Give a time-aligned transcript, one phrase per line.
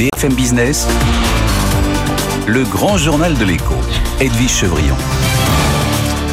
[0.00, 0.88] BFM Business,
[2.46, 3.74] le grand journal de l'écho,
[4.18, 4.96] Edwige Chevrillon.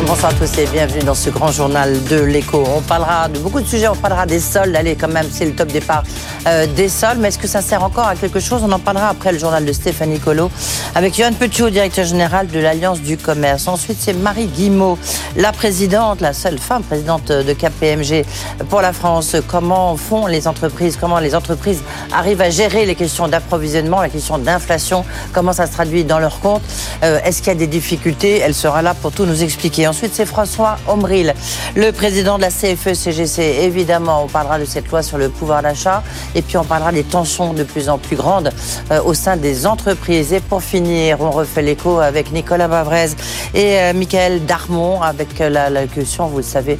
[0.07, 2.63] Bonsoir à tous et bienvenue dans ce grand journal de l'écho.
[2.65, 4.73] On parlera de beaucoup de sujets, on parlera des soldes.
[4.73, 6.03] Allez, quand même, c'est le top départ
[6.47, 7.17] euh, des soldes.
[7.19, 8.62] Mais est-ce que ça sert encore à quelque chose?
[8.63, 10.49] On en parlera après le journal de Stéphanie Colo
[10.96, 13.67] avec Johan Petiot, directeur général de l'Alliance du commerce.
[13.67, 14.97] Ensuite, c'est Marie Guimot,
[15.35, 18.26] la présidente, la seule femme présidente de KPMG
[18.70, 19.35] pour la France.
[19.49, 20.95] Comment font les entreprises?
[20.95, 21.81] Comment les entreprises
[22.16, 25.03] arrivent à gérer les questions d'approvisionnement, la question d'inflation?
[25.33, 26.61] Comment ça se traduit dans leur compte
[27.03, 28.39] euh, Est-ce qu'il y a des difficultés?
[28.39, 29.85] Elle sera là pour tout nous expliquer.
[29.97, 31.33] Ensuite, c'est François Omril,
[31.75, 33.41] le président de la CFE-CGC.
[33.41, 36.03] E Évidemment, on parlera de cette loi sur le pouvoir d'achat
[36.35, 38.52] et puis on parlera des tensions de plus en plus grandes
[38.91, 40.33] euh, au sein des entreprises.
[40.33, 43.07] Et pour finir, on refait l'écho avec Nicolas Bavrez
[43.55, 46.77] et euh, Michael Darmon avec euh, la locution, vous le savez,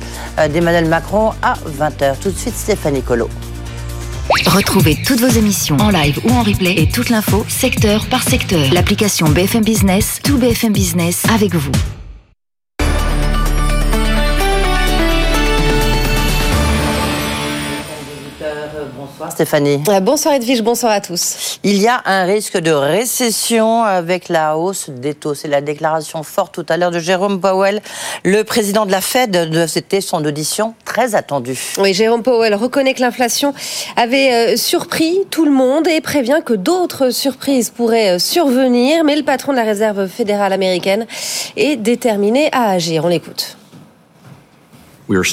[0.53, 2.20] d'Emmanuel Macron à 20h.
[2.22, 3.30] Tout de suite, Stéphanie Colo.
[4.45, 8.72] Retrouvez toutes vos émissions en live ou en replay et toute l'info secteur par secteur.
[8.72, 11.72] L'application BFM Business, tout BFM Business avec vous.
[19.30, 19.82] Stéphanie.
[19.90, 21.60] Euh, bonsoir Edwige, bonsoir à tous.
[21.64, 25.34] Il y a un risque de récession avec la hausse des taux.
[25.34, 27.82] C'est la déclaration forte tout à l'heure de Jérôme Powell,
[28.23, 29.68] le président de la Fed.
[29.68, 31.60] C'était son audition très attendue.
[31.80, 33.54] Oui, Jérôme Powell reconnaît que l'inflation
[33.95, 39.04] avait euh, surpris tout le monde et prévient que d'autres surprises pourraient euh, survenir.
[39.04, 41.08] Mais le patron de la Réserve fédérale américaine
[41.56, 43.06] est déterminé à agir.
[43.06, 43.56] On l'écoute.
[45.09, 45.23] La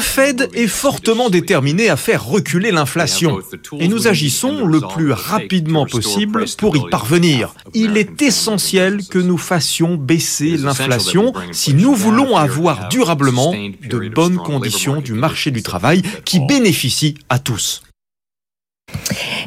[0.00, 3.40] Fed est fortement déterminée à faire reculer l'inflation.
[3.78, 7.54] Et nous agissons le plus rapidement possible pour y parvenir.
[7.74, 11.32] Il est essentiel que nous fassions baisser l'inflation.
[11.52, 17.38] si nous voulons avoir durablement de bonnes conditions du marché du travail qui bénéficient à
[17.38, 17.82] tous.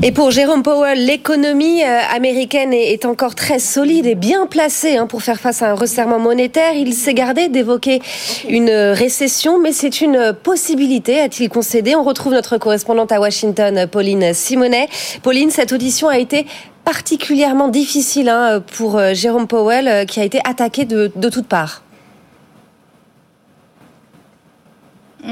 [0.03, 5.07] Et pour Jérôme Powell, l'économie euh, américaine est encore très solide et bien placée hein,
[5.07, 6.73] pour faire face à un resserrement monétaire.
[6.73, 8.01] Il s'est gardé d'évoquer
[8.50, 11.95] une récession, mais c'est une possibilité, a-t-il concédé.
[11.95, 14.89] On retrouve notre correspondante à Washington, Pauline Simonet.
[15.23, 16.45] Pauline, cette audition a été
[16.84, 21.47] particulièrement difficile hein, pour euh, Jérôme Powell, euh, qui a été attaqué de, de toutes
[21.47, 21.84] parts.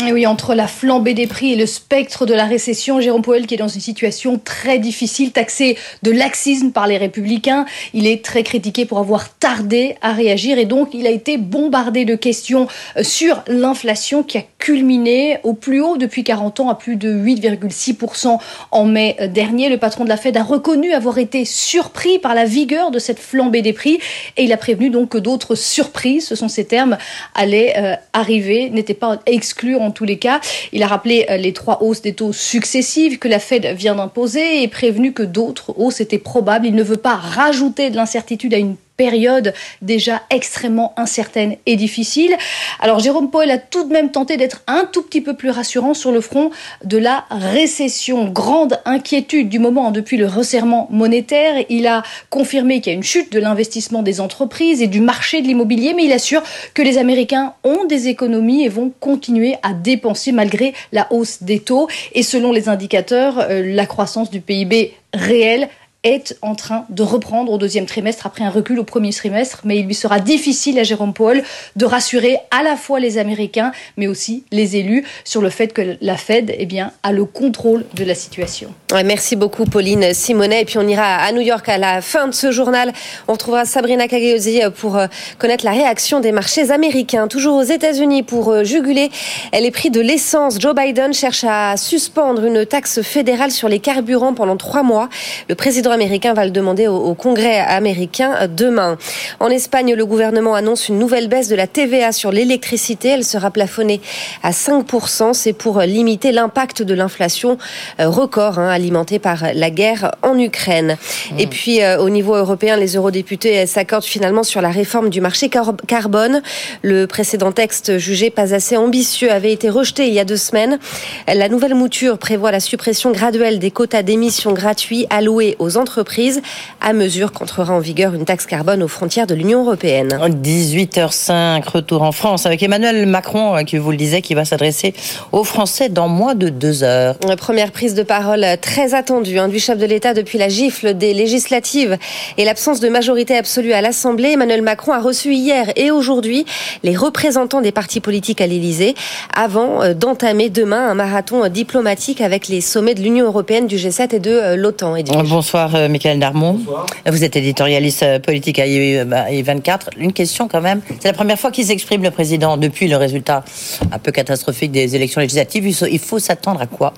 [0.01, 3.53] Oui, entre la flambée des prix et le spectre de la récession, Jérôme Powell qui
[3.53, 8.41] est dans une situation très difficile, taxé de laxisme par les républicains, il est très
[8.41, 12.67] critiqué pour avoir tardé à réagir et donc il a été bombardé de questions
[12.97, 17.13] euh, sur l'inflation qui a culminé au plus haut depuis 40 ans à plus de
[17.13, 18.39] 8,6%
[18.71, 19.69] en mai euh, dernier.
[19.69, 23.19] Le patron de la Fed a reconnu avoir été surpris par la vigueur de cette
[23.19, 23.99] flambée des prix
[24.37, 26.97] et il a prévenu donc que d'autres surprises, ce sont ces termes,
[27.35, 30.39] allaient euh, arriver, n'étaient pas exclus en tous les cas.
[30.71, 34.63] Il a rappelé euh, les trois hausses des taux successives que la Fed vient d'imposer
[34.63, 36.65] et prévenu que d'autres hausses étaient probables.
[36.65, 42.35] Il ne veut pas rajouter de l'incertitude à une période déjà extrêmement incertaine et difficile.
[42.79, 45.93] Alors Jérôme Powell a tout de même tenté d'être un tout petit peu plus rassurant
[45.93, 46.51] sur le front
[46.83, 48.29] de la récession.
[48.29, 51.65] Grande inquiétude du moment depuis le resserrement monétaire.
[51.69, 55.41] Il a confirmé qu'il y a une chute de l'investissement des entreprises et du marché
[55.41, 56.43] de l'immobilier, mais il assure
[56.73, 61.59] que les Américains ont des économies et vont continuer à dépenser malgré la hausse des
[61.59, 61.87] taux.
[62.13, 65.69] Et selon les indicateurs, euh, la croissance du PIB réel
[66.03, 69.77] est en train de reprendre au deuxième trimestre après un recul au premier trimestre, mais
[69.77, 71.41] il lui sera difficile à Jérôme Paul
[71.75, 75.97] de rassurer à la fois les Américains, mais aussi les élus sur le fait que
[76.01, 78.73] la Fed eh bien, a le contrôle de la situation.
[79.05, 80.61] merci beaucoup Pauline Simonet.
[80.61, 82.91] Et puis on ira à New York à la fin de ce journal.
[83.27, 85.07] On retrouvera Sabrina Cagliosi pour euh,
[85.39, 87.27] connaître la réaction des marchés américains.
[87.27, 89.09] Toujours aux États-Unis pour euh, juguler
[89.57, 90.59] les prix de l'essence.
[90.59, 95.09] Joe Biden cherche à suspendre une taxe fédérale sur les carburants pendant trois mois.
[95.47, 98.97] Le président américain va le demander au, Congrès américain demain.
[99.39, 103.09] En Espagne, le gouvernement annonce une nouvelle baisse de la TVA sur l'électricité.
[103.09, 104.01] Elle sera plafonnée
[104.41, 105.33] à 5%.
[105.33, 107.57] C'est pour limiter l'impact de l'inflation
[107.99, 110.97] euh, record hein, alimentée par la guerre en Ukraine.
[111.31, 111.39] Mmh.
[111.39, 115.49] Et puis, euh, au niveau européen, les eurodéputés s'accordent finalement sur la réforme du marché
[115.87, 116.41] carbone.
[116.81, 120.79] Le précédent texte jugé pas assez ambitieux avait été rejeté il y a deux semaines.
[121.27, 126.41] La nouvelle mouture prévoit la suppression graduelle des quotas d'émissions gratuits alloués aux entreprises entreprises
[126.81, 130.09] à mesure qu'entrera en vigueur une taxe carbone aux frontières de l'Union européenne.
[130.09, 134.93] 18h05, retour en France avec Emmanuel Macron, euh, qui vous le disait, qui va s'adresser
[135.31, 137.15] aux Français dans moins de deux heures.
[137.37, 141.13] Première prise de parole très attendue hein, du chef de l'État depuis la gifle des
[141.13, 141.97] législatives
[142.37, 144.31] et l'absence de majorité absolue à l'Assemblée.
[144.31, 146.45] Emmanuel Macron a reçu hier et aujourd'hui
[146.83, 148.95] les représentants des partis politiques à l'Élysée
[149.35, 154.15] avant euh, d'entamer demain un marathon diplomatique avec les sommets de l'Union européenne, du G7
[154.15, 154.95] et de euh, l'OTAN.
[155.25, 156.59] Bonsoir, euh, Michael Darmon.
[157.05, 159.89] Vous êtes éditorialiste politique à I24.
[159.97, 160.81] Une question quand même.
[160.99, 163.43] C'est la première fois qu'il s'exprime le président depuis le résultat
[163.91, 165.65] un peu catastrophique des élections législatives.
[165.67, 166.93] Il faut s'attendre à quoi?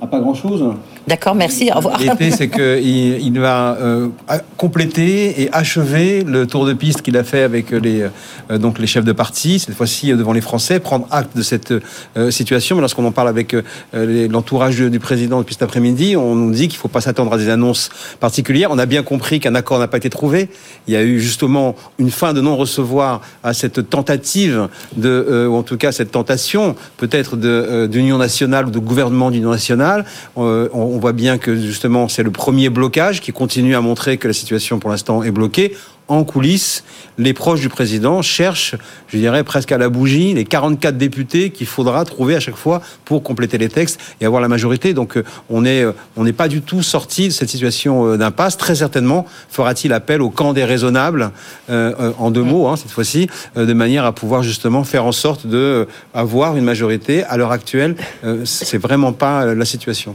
[0.00, 0.64] À pas grand-chose.
[1.08, 1.70] D'accord, merci.
[1.72, 1.98] Au revoir.
[1.98, 4.08] L'idée, c'est qu'il il va euh,
[4.56, 8.06] compléter et achever le tour de piste qu'il a fait avec les,
[8.50, 11.72] euh, donc les chefs de parti, cette fois-ci devant les Français, prendre acte de cette
[12.16, 12.76] euh, situation.
[12.76, 13.56] Mais lorsqu'on en parle avec
[13.92, 17.38] l'entourage du, président depuis cet après-midi, on nous dit qu'il ne faut pas s'attendre à
[17.38, 17.88] des annonces
[18.20, 18.70] particulières.
[18.70, 20.48] On a bien compris qu'un accord n'a pas été trouvé.
[20.86, 25.62] Il y a eu justement une fin de non-recevoir à cette tentative de, ou en
[25.62, 27.36] tout cas cette tentation peut-être
[27.86, 29.87] d'union nationale ou de gouvernement d'union nationale.
[30.36, 34.28] On on voit bien que justement c'est le premier blocage qui continue à montrer que
[34.28, 35.76] la situation pour l'instant est bloquée
[36.08, 36.84] en coulisses,
[37.18, 38.74] les proches du président cherchent,
[39.08, 42.80] je dirais presque à la bougie, les 44 députés qu'il faudra trouver à chaque fois
[43.04, 44.94] pour compléter les textes et avoir la majorité.
[44.94, 48.16] Donc euh, on n'est euh, on n'est pas du tout sorti de cette situation euh,
[48.16, 48.56] d'impasse.
[48.56, 51.30] Très certainement fera-t-il appel au camp des raisonnables,
[51.68, 55.86] en deux mots hein, cette fois-ci, de manière à pouvoir justement faire en sorte de
[56.14, 57.24] avoir une majorité.
[57.24, 57.96] À l'heure actuelle,
[58.44, 60.14] c'est vraiment pas la situation.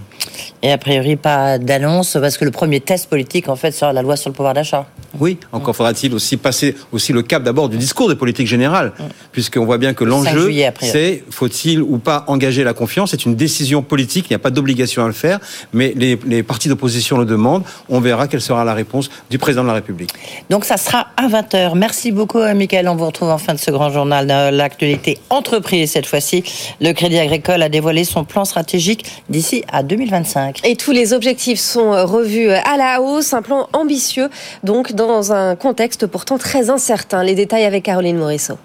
[0.62, 4.02] Et a priori pas d'annonce parce que le premier test politique en fait sera la
[4.02, 4.88] loi sur le pouvoir d'achat.
[5.20, 9.04] Oui, encore faudra-t-il aussi passer aussi le cap d'abord du discours de politique générale, mm.
[9.32, 10.52] puisqu'on voit bien que l'enjeu,
[10.82, 14.50] c'est faut-il ou pas engager la confiance C'est une décision politique, il n'y a pas
[14.50, 15.40] d'obligation à le faire,
[15.72, 17.64] mais les, les partis d'opposition le demandent.
[17.90, 20.12] On verra quelle sera la réponse du président de la République.
[20.50, 21.76] Donc ça sera à 20h.
[21.76, 22.88] Merci beaucoup, euh, Michael.
[22.88, 26.44] On vous retrouve en fin de ce grand journal de l'actualité entreprise cette fois-ci.
[26.82, 30.62] Le Crédit Agricole a dévoilé son plan stratégique d'ici à 2025.
[30.66, 34.30] Et tous les objectifs sont revus à la hausse, un plan ambitieux,
[34.64, 37.24] donc dans un contexte contexte pourtant très incertain.
[37.24, 38.58] Les détails avec Caroline Morisseau.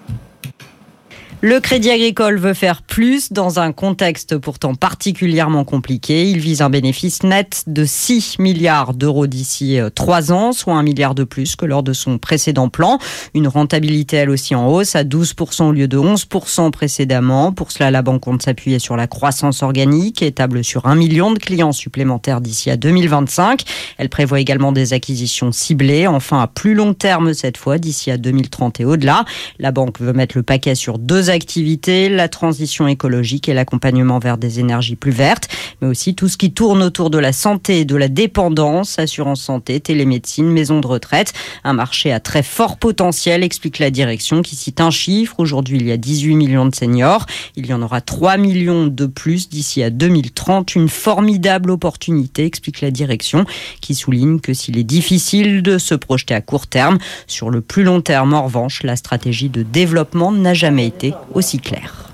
[1.41, 6.29] Le Crédit Agricole veut faire plus dans un contexte pourtant particulièrement compliqué.
[6.29, 10.83] Il vise un bénéfice net de 6 milliards d'euros d'ici euh, trois ans, soit un
[10.83, 12.99] milliard de plus que lors de son précédent plan.
[13.33, 17.53] Une rentabilité elle aussi en hausse à 12% au lieu de 11% précédemment.
[17.53, 21.31] Pour cela, la banque compte s'appuyer sur la croissance organique et table sur un million
[21.31, 23.61] de clients supplémentaires d'ici à 2025.
[23.97, 28.17] Elle prévoit également des acquisitions ciblées, enfin à plus long terme cette fois, d'ici à
[28.17, 29.23] 2030 et au-delà.
[29.57, 34.37] La banque veut mettre le paquet sur deux activités, la transition écologique et l'accompagnement vers
[34.37, 35.47] des énergies plus vertes,
[35.81, 39.79] mais aussi tout ce qui tourne autour de la santé de la dépendance, assurance santé,
[39.79, 41.33] télémédecine, maison de retraite.
[41.63, 45.35] Un marché à très fort potentiel, explique la direction qui cite un chiffre.
[45.39, 47.25] Aujourd'hui, il y a 18 millions de seniors.
[47.55, 50.75] Il y en aura 3 millions de plus d'ici à 2030.
[50.75, 53.45] Une formidable opportunité, explique la direction,
[53.81, 56.97] qui souligne que s'il est difficile de se projeter à court terme,
[57.27, 61.59] sur le plus long terme, en revanche, la stratégie de développement n'a jamais été aussi
[61.59, 62.09] clair.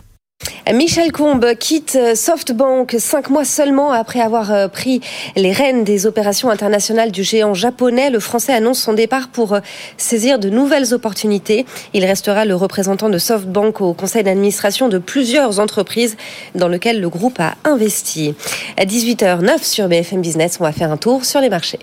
[0.73, 4.99] Michel Combe quitte SoftBank cinq mois seulement après avoir euh, pris
[5.35, 8.09] les rênes des opérations internationales du géant japonais.
[8.09, 9.59] Le Français annonce son départ pour euh,
[9.97, 11.67] saisir de nouvelles opportunités.
[11.93, 16.17] Il restera le représentant de SoftBank au conseil d'administration de plusieurs entreprises
[16.55, 18.33] dans lesquelles le groupe a investi.
[18.77, 21.79] À 18h09 sur BFM Business, on va faire un tour sur les marchés.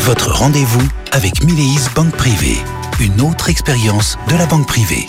[0.00, 2.58] Votre rendez-vous avec Mileis Banque Privée
[3.00, 5.06] une autre expérience de la banque privée.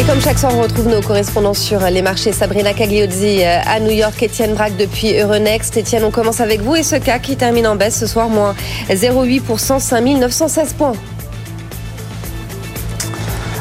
[0.00, 2.32] Et comme chaque soir, on retrouve nos correspondants sur les marchés.
[2.32, 5.76] Sabrina Cagliozzi euh, à New York, Étienne Braque depuis Euronext.
[5.76, 8.54] Étienne, on commence avec vous et ce cas qui termine en baisse ce soir, moins
[8.88, 10.94] 0,8%, 5916 points.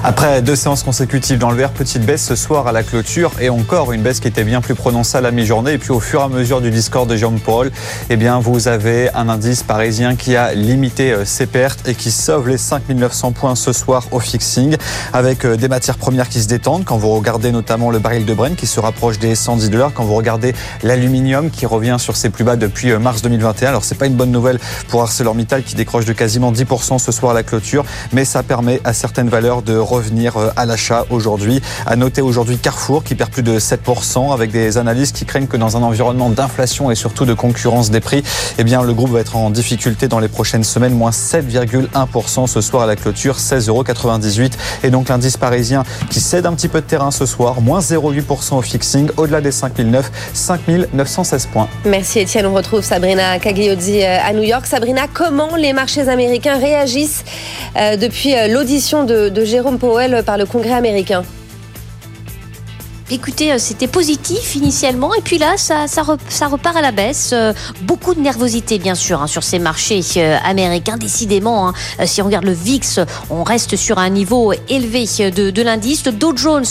[0.04, 3.52] Après deux séances consécutives dans le vert, petite baisse ce soir à la clôture et
[3.52, 5.74] encore une baisse qui était bien plus prononcée à la mi-journée.
[5.74, 7.70] Et puis au fur et à mesure du discours de Jean Paul,
[8.10, 12.10] eh bien vous avez un indice parisien qui a limité euh, ses pertes et qui
[12.10, 14.76] sauve les 5900 points ce soir au fixing
[15.14, 16.84] avec euh, des matières premières qui se détendent.
[16.84, 20.04] Quand vous regardez notamment le baril de Brent qui se rapproche des 110 dollars, quand
[20.04, 23.70] vous regardez l'aluminium qui revient sur ses plus bas depuis euh, mars 2021.
[23.70, 27.34] Alors c'est pas une bonne nouvelle pour ArcelorMittal qui décroche de quasiment 10% ce soir
[27.34, 31.62] à la clôture, mais ça permet à certaines valeurs de revenir à l'achat aujourd'hui.
[31.86, 35.58] À noter aujourd'hui Carrefour qui perd plus de 7% avec des analyses qui craignent que
[35.58, 38.24] dans un environnement d'inflation et surtout de concurrence des prix,
[38.58, 42.62] eh bien, le groupe va être en difficulté dans les prochaines semaines, moins 7,1% ce
[42.62, 43.84] soir à la clôture, 16,98 euros.
[44.84, 48.56] Et donc l'indice parisien qui cède un petit peu de terrain ce soir, moins 0,8%
[48.56, 51.68] au fixing, au-delà des 5009, 5916 points.
[51.86, 54.66] Merci Étienne, on retrouve Sabrina Cagliozzi euh, à New York.
[54.66, 57.24] Sabrina, comment les marchés américains réagissent
[57.76, 61.24] euh, depuis euh, l'audition de Jérôme Powell par le Congrès américain
[63.14, 65.86] Écoutez, euh, c'était positif initialement, et puis là, ça,
[66.48, 67.32] repart à la baisse.
[67.34, 67.52] Euh,
[67.82, 70.96] beaucoup de nervosité, bien sûr, hein, sur ces marchés euh, américains.
[70.96, 71.74] Décidément, hein.
[72.06, 76.06] si on regarde le VIX, on reste sur un niveau élevé de, l'indice.
[76.06, 76.64] Le Dow Jones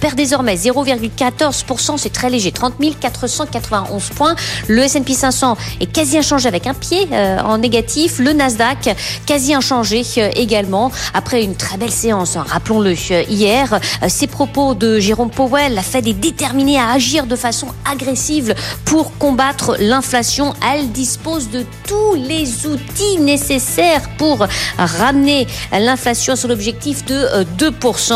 [0.00, 4.34] perd désormais 0,14%, c'est très léger, 30 491 points.
[4.68, 8.18] Le S&P 500 est quasi inchangé avec un pied en négatif.
[8.18, 8.94] Le Nasdaq
[9.26, 10.02] quasi inchangé
[10.36, 12.36] également après une très belle séance.
[12.36, 12.94] Hein, rappelons-le
[13.30, 18.54] hier, ces propos de Jérôme Powell la Fed est déterminée à agir de façon agressive
[18.84, 20.52] pour combattre l'inflation.
[20.68, 24.46] Elle dispose de tous les outils nécessaires pour
[24.78, 28.12] ramener l'inflation à son objectif de 2%.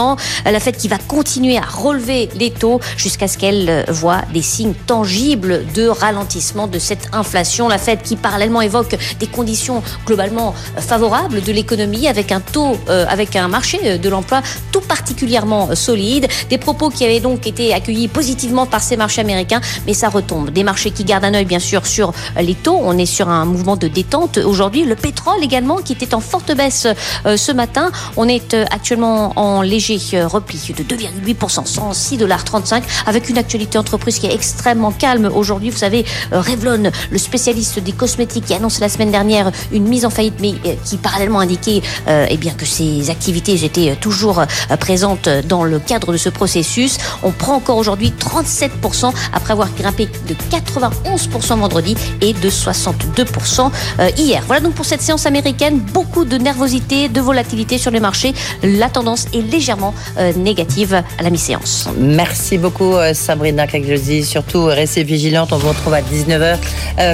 [0.47, 4.23] Euh, la Fed qui va continuer à relever les taux jusqu'à ce qu'elle euh, voit
[4.33, 7.69] des signes tangibles de ralentissement de cette inflation.
[7.69, 13.07] La Fed qui parallèlement évoque des conditions globalement favorables de l'économie avec un taux, euh,
[13.09, 14.43] avec un marché de l'emploi
[14.73, 16.27] tout particulièrement solide.
[16.51, 20.51] Des propos qui avaient donc été accueillis positivement par ces marchés américains, mais ça retombe.
[20.51, 22.79] Des marchés qui gardent un œil bien sûr sur les taux.
[22.81, 24.85] On est sur un mouvement de détente aujourd'hui.
[24.85, 26.87] Le pétrole également qui était en forte baisse
[27.27, 27.91] euh, ce matin.
[28.17, 34.19] On est euh, actuellement en léger euh, repli de 2,8%, 106,35 avec une actualité entreprise
[34.19, 35.71] qui est extrêmement calme aujourd'hui.
[35.71, 40.11] Vous savez, Revlon, le spécialiste des cosmétiques qui annonce la semaine dernière une mise en
[40.11, 44.43] faillite, mais qui parallèlement indiquait eh bien que ses activités étaient toujours
[44.81, 46.99] présentes dans le cadre de ce processus.
[47.23, 54.11] On prend encore aujourd'hui 37% après avoir grimpé de 91% vendredi et de 62% euh,
[54.17, 54.43] hier.
[54.47, 58.33] Voilà donc pour cette séance américaine, beaucoup de nervosité, de volatilité sur les marchés.
[58.63, 61.89] La tendance est légèrement euh, négative à la mi-séance.
[61.99, 64.25] Merci beaucoup euh, Sabrina Cagliosi.
[64.25, 66.59] Surtout restez vigilante, on vous retrouve à 19h.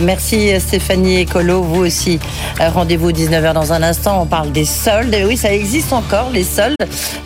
[0.03, 2.19] merci Stéphanie Ecolo, vous aussi.
[2.59, 5.15] Rendez-vous 19h dans un instant, on parle des soldes.
[5.15, 6.77] Et oui, ça existe encore les soldes.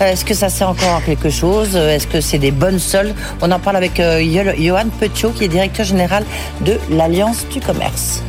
[0.00, 1.76] Est-ce que ça sert encore à quelque chose?
[1.76, 3.14] Est-ce que c'est des bonnes seul.
[3.40, 4.20] On en parle avec euh,
[4.58, 6.24] Johan Petiot, qui est directeur général
[6.60, 8.22] de l'Alliance du commerce.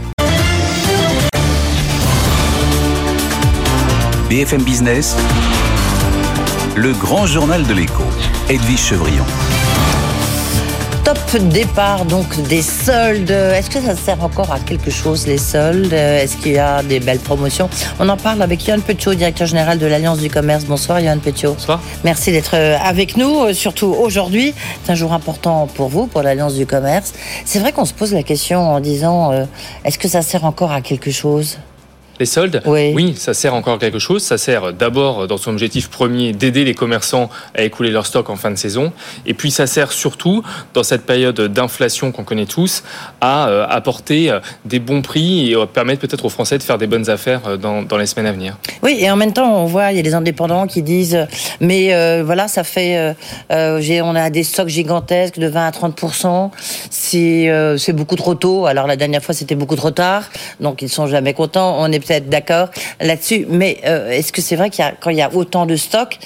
[4.30, 5.16] BFM Business,
[6.76, 8.04] le grand journal de l'écho,
[8.48, 9.26] Edwige Chevrillon
[11.04, 13.30] top départ donc des soldes.
[13.32, 15.94] Est-ce que ça sert encore à quelque chose les soldes?
[15.94, 17.70] Est-ce qu'il y a des belles promotions?
[18.00, 20.66] On en parle avec Yann Petiot, directeur général de l'Alliance du commerce.
[20.66, 21.54] Bonsoir Yann Petiot.
[21.54, 21.82] Bonsoir.
[22.04, 24.54] Merci d'être euh, avec nous, euh, surtout aujourd'hui.
[24.84, 27.14] C'est un jour important pour vous, pour l'Alliance du commerce.
[27.46, 29.46] C'est vrai qu'on se pose la question en disant euh,
[29.86, 31.58] est-ce que ça sert encore à quelque chose?
[32.20, 33.16] Les soldes, oui.
[33.18, 34.24] ça sert encore quelque chose.
[34.24, 38.36] Ça sert d'abord dans son objectif premier d'aider les commerçants à écouler leur stock en
[38.36, 38.92] fin de saison.
[39.26, 42.84] Et puis ça sert surtout, dans cette période d'inflation qu'on connaît tous,
[43.22, 46.88] à euh, apporter euh, des bons prix et permettre peut-être aux Français de faire des
[46.88, 48.58] bonnes affaires euh, dans, dans, les semaines à venir.
[48.84, 51.28] Oui, et en même temps, on voit, il y a des indépendants qui disent,
[51.60, 53.16] mais voilà, ça fait,
[53.50, 56.52] on a des stocks gigantesques de 20 à 30%
[56.90, 58.66] c'est beaucoup trop tôt.
[58.66, 60.24] Alors la dernière fois, c'était beaucoup trop tard.
[60.60, 61.78] Donc ils sont jamais contents.
[61.80, 63.46] On est d'accord là-dessus.
[63.50, 66.18] Mais euh, est-ce que c'est vrai qu'il quand il y a autant de stocks,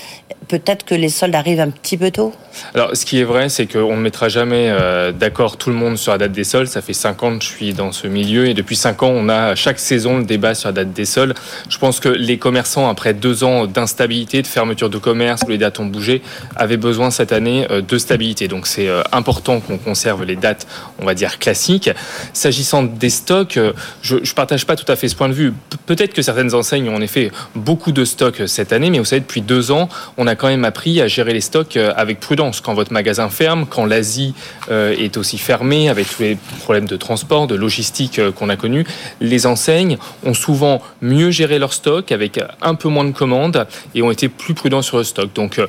[0.47, 2.33] peut-être que les soldes arrivent un petit peu tôt
[2.73, 5.97] Alors, ce qui est vrai, c'est qu'on ne mettra jamais euh, d'accord tout le monde
[5.97, 6.67] sur la date des soldes.
[6.67, 9.29] Ça fait 5 ans que je suis dans ce milieu et depuis 5 ans, on
[9.29, 11.33] a chaque saison le débat sur la date des soldes.
[11.69, 15.57] Je pense que les commerçants, après deux ans d'instabilité, de fermeture de commerce, où les
[15.57, 16.21] dates ont bougé,
[16.55, 18.47] avaient besoin cette année euh, de stabilité.
[18.47, 20.67] Donc, c'est important qu'on conserve les dates,
[20.99, 21.89] on va dire, classiques.
[22.33, 23.59] S'agissant des stocks,
[24.01, 25.53] je ne partage pas tout à fait ce point de vue
[25.85, 29.21] peut-être que certaines enseignes ont en effet beaucoup de stocks cette année, mais vous savez,
[29.21, 32.61] depuis deux ans, on a quand même appris à gérer les stocks euh, avec prudence.
[32.61, 34.33] Quand votre magasin ferme, quand l'Asie
[34.69, 38.55] euh, est aussi fermée, avec tous les problèmes de transport, de logistique euh, qu'on a
[38.55, 38.85] connus,
[39.21, 43.65] les enseignes ont souvent mieux géré leurs stocks avec un peu moins de commandes
[43.95, 45.33] et ont été plus prudents sur le stock.
[45.33, 45.59] Donc,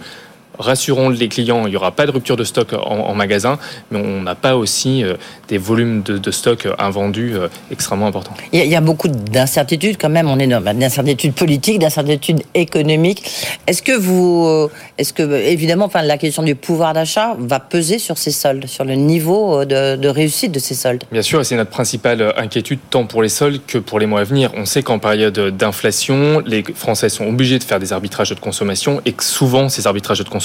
[0.58, 3.58] rassurons les clients, il n'y aura pas de rupture de stock en, magasin,
[3.90, 5.14] mais on n'a pas aussi euh,
[5.49, 8.34] des volumes de, stock invendus euh, extrêmement importants.
[8.52, 13.30] Il y, a, beaucoup d'incertitudes quand même, on est d'incertitudes politiques, d'incertitudes économiques.
[13.66, 17.99] Est-ce que vous, euh, est-ce que évidemment, enfin, la question du pouvoir d'achat va peser
[17.99, 21.04] sur ces soldes, sur le niveau de, réussite de ces soldes?
[21.11, 24.25] Bien sûr, c'est notre principale inquiétude tant pour les soldes que pour les mois à
[24.25, 24.50] venir.
[24.56, 29.00] On sait qu'en période d'inflation, les Français sont obligés de faire des arbitrages de consommation
[29.04, 30.43] et que souvent ces arbitrages de consommation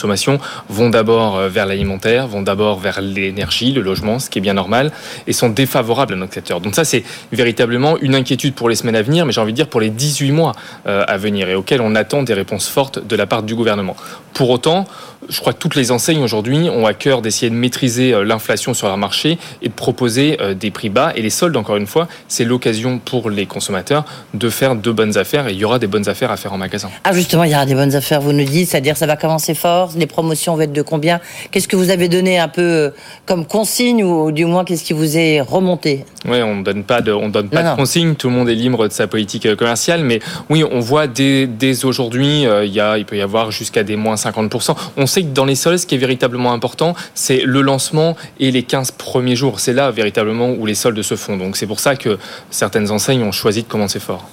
[0.70, 4.54] vont d'abord euh, vers l'alimentaire, vont d'abord vers l'énergie, le logement, ce qui est bien
[4.54, 4.92] normal,
[5.28, 6.62] et sont défavorables à notre secteur.
[6.62, 9.58] Donc ça, c'est véritablement une inquiétude pour les semaines à venir, mais j'ai envie de
[9.58, 10.54] dire pour les 18 mois
[10.88, 13.96] euh, à venir, et auxquels on attend des réponses fortes de la part du gouvernement.
[14.34, 14.86] Pour autant,
[15.28, 18.74] je crois que toutes les enseignes aujourd'hui ont à cœur d'essayer de maîtriser euh, l'inflation
[18.74, 21.12] sur leur marché et de proposer des prix bas.
[21.16, 25.18] Et les soldes, encore une fois, c'est l'occasion pour les consommateurs de faire de bonnes
[25.18, 25.48] affaires.
[25.48, 26.90] Et il y aura des bonnes affaires à faire en magasin.
[27.04, 29.54] Ah justement, il y aura des bonnes affaires, vous nous dites, c'est-à-dire ça va commencer
[29.54, 31.20] fort, les promotions vont être de combien?
[31.52, 32.90] Qu'est-ce que vous avez donné un peu euh,
[33.26, 36.06] comme consigne ou du moins qu'est-ce qui vous est remonté?
[36.28, 38.16] Oui, on donne pas de, on donne pas de consigne.
[38.16, 40.20] Tout le monde est libre de sa politique euh, commerciale, mais
[40.50, 43.84] oui, on voit dès, dès aujourd'hui, euh, il y a, il peut y avoir jusqu'à
[43.84, 44.76] des moins 50%.
[44.98, 48.52] On sait que dans les soldes, ce qui est véritablement important, c'est le lancement et
[48.52, 49.60] les 15 premiers jours.
[49.60, 51.38] C'est là véritablement où les soldes se font.
[51.38, 52.18] Donc c'est pour ça que
[52.50, 54.28] certaines enseignes ont choisi de commencer fort.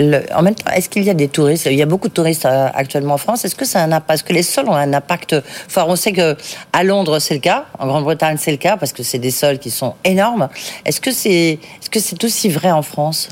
[0.00, 1.66] en même temps, est-ce qu'il y a des touristes?
[1.70, 3.44] Il y a beaucoup de touristes actuellement en France.
[3.44, 4.14] Est-ce que ça a un impact?
[4.14, 5.36] Est-ce que les soldes un impact
[5.68, 5.88] fort.
[5.88, 6.36] On sait que
[6.72, 9.58] à Londres c'est le cas, en Grande-Bretagne c'est le cas parce que c'est des sols
[9.58, 10.48] qui sont énormes.
[10.84, 13.28] Est-ce que c'est est-ce que c'est aussi vrai en France?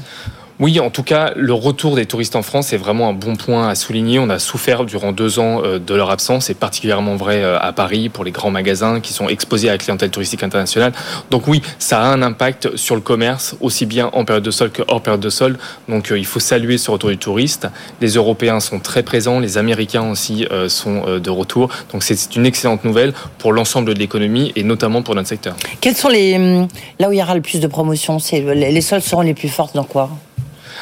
[0.62, 3.68] Oui, en tout cas, le retour des touristes en France est vraiment un bon point
[3.68, 4.20] à souligner.
[4.20, 6.44] On a souffert durant deux ans euh, de leur absence.
[6.44, 9.78] C'est particulièrement vrai euh, à Paris pour les grands magasins qui sont exposés à la
[9.78, 10.92] clientèle touristique internationale.
[11.32, 14.70] Donc oui, ça a un impact sur le commerce, aussi bien en période de solde
[14.70, 15.58] que hors période de solde.
[15.88, 17.66] Donc euh, il faut saluer ce retour du touriste.
[18.00, 21.70] Les Européens sont très présents, les Américains aussi sont de retour.
[21.92, 25.56] Donc c'est une excellente nouvelle pour l'ensemble de l'économie et notamment pour notre secteur.
[25.80, 26.68] Quels sont les hum,
[27.00, 29.74] là où il y aura le plus de promotions Les soldes seront les plus fortes
[29.74, 30.08] dans quoi?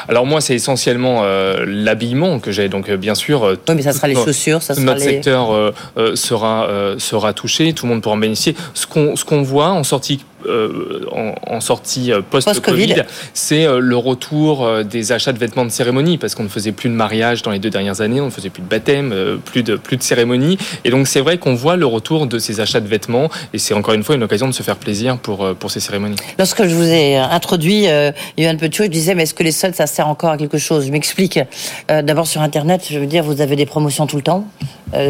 [0.09, 2.69] Alors moi, c'est essentiellement euh, l'habillement que j'ai.
[2.69, 3.45] Donc euh, bien sûr.
[3.45, 5.75] Euh, oui, mais ça sera les chaussures, ça sera Notre secteur
[6.15, 7.73] sera sera touché.
[7.73, 8.57] Tout le monde pourra en bénéficier.
[8.75, 11.05] Ce qu'on ce qu'on voit en sortie euh,
[11.47, 13.03] en, sortie euh, post-Covid,
[13.35, 16.89] c'est euh, le retour des achats de vêtements de cérémonie, parce qu'on ne faisait plus
[16.89, 19.77] de mariage dans les deux dernières années, on ne faisait plus de baptême, plus de,
[19.77, 20.59] plus de cérémonie.
[20.85, 23.75] Et donc c'est vrai qu'on voit le retour de ces achats de vêtements, et c'est
[23.75, 26.17] encore une fois une occasion de se faire plaisir pour, pour ces cérémonies.
[26.39, 30.09] Lorsque je vous ai introduit, euh, je disais, mais est-ce que les soldes, ça sert
[30.09, 30.87] encore à quelque chose?
[30.87, 31.39] Je m'explique.
[31.89, 34.47] D'abord sur Internet, je veux dire, vous avez des promotions tout le temps,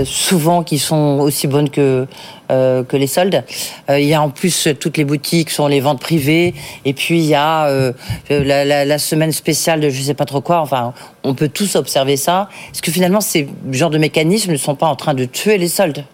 [0.04, 2.06] souvent qui sont aussi bonnes que
[2.50, 3.44] euh, que les soldes.
[3.88, 6.54] Euh, il y a en plus toutes les boutiques sont les ventes privées
[6.84, 7.92] et puis il y a euh,
[8.28, 10.60] la, semaine spéciale de je sais pas trop quoi.
[10.60, 10.92] Enfin,
[11.22, 12.48] on peut tous observer ça.
[12.72, 15.68] Est-ce que finalement ces genres de mécanismes ne sont pas en train de tuer les
[15.68, 16.04] soldes?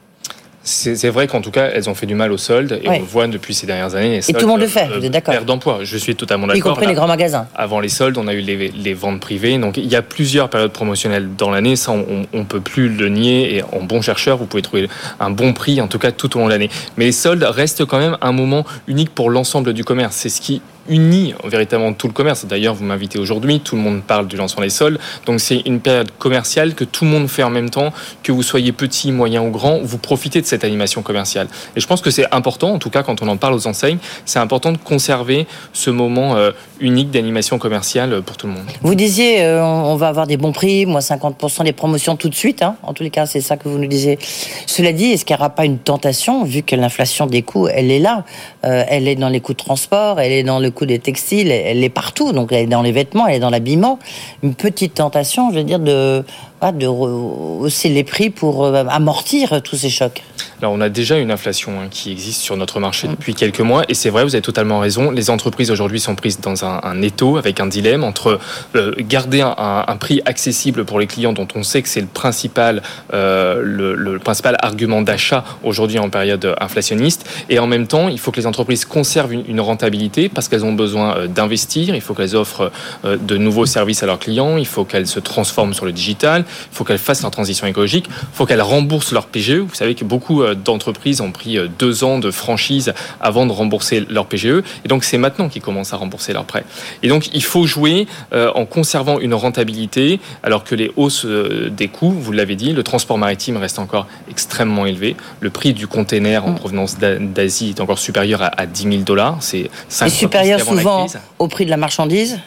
[0.67, 3.29] C'est vrai qu'en tout cas, elles ont fait du mal aux soldes et on voit
[3.29, 5.47] depuis ces dernières années les soldes, Et tout le monde le fait, êtes d'accord Perte
[5.47, 6.73] d'emploi, je suis totalement d'accord.
[6.73, 7.47] Y compris les grands magasins.
[7.55, 9.59] Avant les soldes, on a eu les, ventes privées.
[9.59, 11.77] Donc il y a plusieurs périodes promotionnelles dans l'année.
[11.77, 13.57] Ça, on ne peut plus le nier.
[13.57, 14.89] Et en bon chercheur, vous pouvez trouver
[15.21, 16.71] un bon prix, en tout cas tout au long de l'année.
[16.97, 20.17] Mais les soldes restent quand même un moment unique pour l'ensemble du commerce.
[20.17, 22.45] C'est ce qui unit véritablement tout le commerce.
[22.47, 24.99] D'ailleurs, vous m'invitez aujourd'hui, tout le monde parle du lancement des soldes.
[25.27, 28.43] Donc c'est une période commerciale que tout le monde fait en même temps, que vous
[28.43, 31.49] soyez petit, moyen ou grand, vous profitez de cette animation commerciale.
[31.77, 33.99] Et je pense que c'est important, en tout cas quand on en parle aux enseignes,
[34.25, 38.67] c'est important de conserver ce moment euh, unique d'animation commerciale pour tout le monde.
[38.83, 42.35] Vous disiez, euh, on va avoir des bons prix, moins 50% des promotions tout de
[42.35, 42.63] suite.
[42.63, 42.77] Hein.
[42.83, 44.19] En tous les cas, c'est ça que vous nous disiez.
[44.67, 47.91] Cela dit, est-ce qu'il n'y aura pas une tentation, vu que l'inflation des coûts, elle
[47.91, 48.25] est là,
[48.65, 51.83] euh, elle est dans les coûts de transport, elle est dans le des textiles, elle
[51.83, 53.99] est partout, donc elle est dans les vêtements, elle est dans l'habillement.
[54.43, 56.25] Une petite tentation, je veux dire, de
[56.63, 60.23] de hausser les prix pour euh, amortir tous ces chocs.
[60.61, 63.85] Alors on a déjà une inflation hein, qui existe sur notre marché depuis quelques mois
[63.91, 65.11] et c'est vrai, vous avez totalement raison.
[65.11, 68.39] Les entreprises aujourd'hui sont prises dans un, étau avec un dilemme entre
[68.75, 72.83] euh, garder un, prix accessible pour les clients dont on sait que c'est le principal,
[73.13, 77.29] euh, le, principal argument d'achat aujourd'hui en période inflationniste.
[77.51, 80.73] Et en même temps il faut que les entreprises conservent une, rentabilité parce qu'elles ont
[80.73, 82.71] besoin d'investir, il faut qu'elles offrent
[83.05, 86.75] de nouveaux services à leurs clients, il faut qu'elles se transforment sur le digital, il
[86.75, 89.59] faut qu'elles fassent leur transition écologique, il faut qu'elles remboursent leur PGE.
[89.59, 93.53] Vous savez que beaucoup euh, d'entreprises ont pris euh, deux ans de franchise avant de
[93.53, 96.65] rembourser leur PGE, et donc c'est maintenant qu'ils commencent à rembourser leurs prêts.
[97.03, 101.89] Et donc il faut jouer euh, en conservant une rentabilité, alors que les hausses des
[101.89, 105.17] coûts, vous l'avez dit, le transport maritime reste encore extrêmement élevé.
[105.41, 106.55] Le prix du container en mm.
[106.57, 109.37] provenance d'Asie est encore supérieur à 10 000 dollars.
[109.41, 109.71] C'est
[110.09, 111.07] supérieur souvent
[111.39, 112.39] au prix de la marchandise?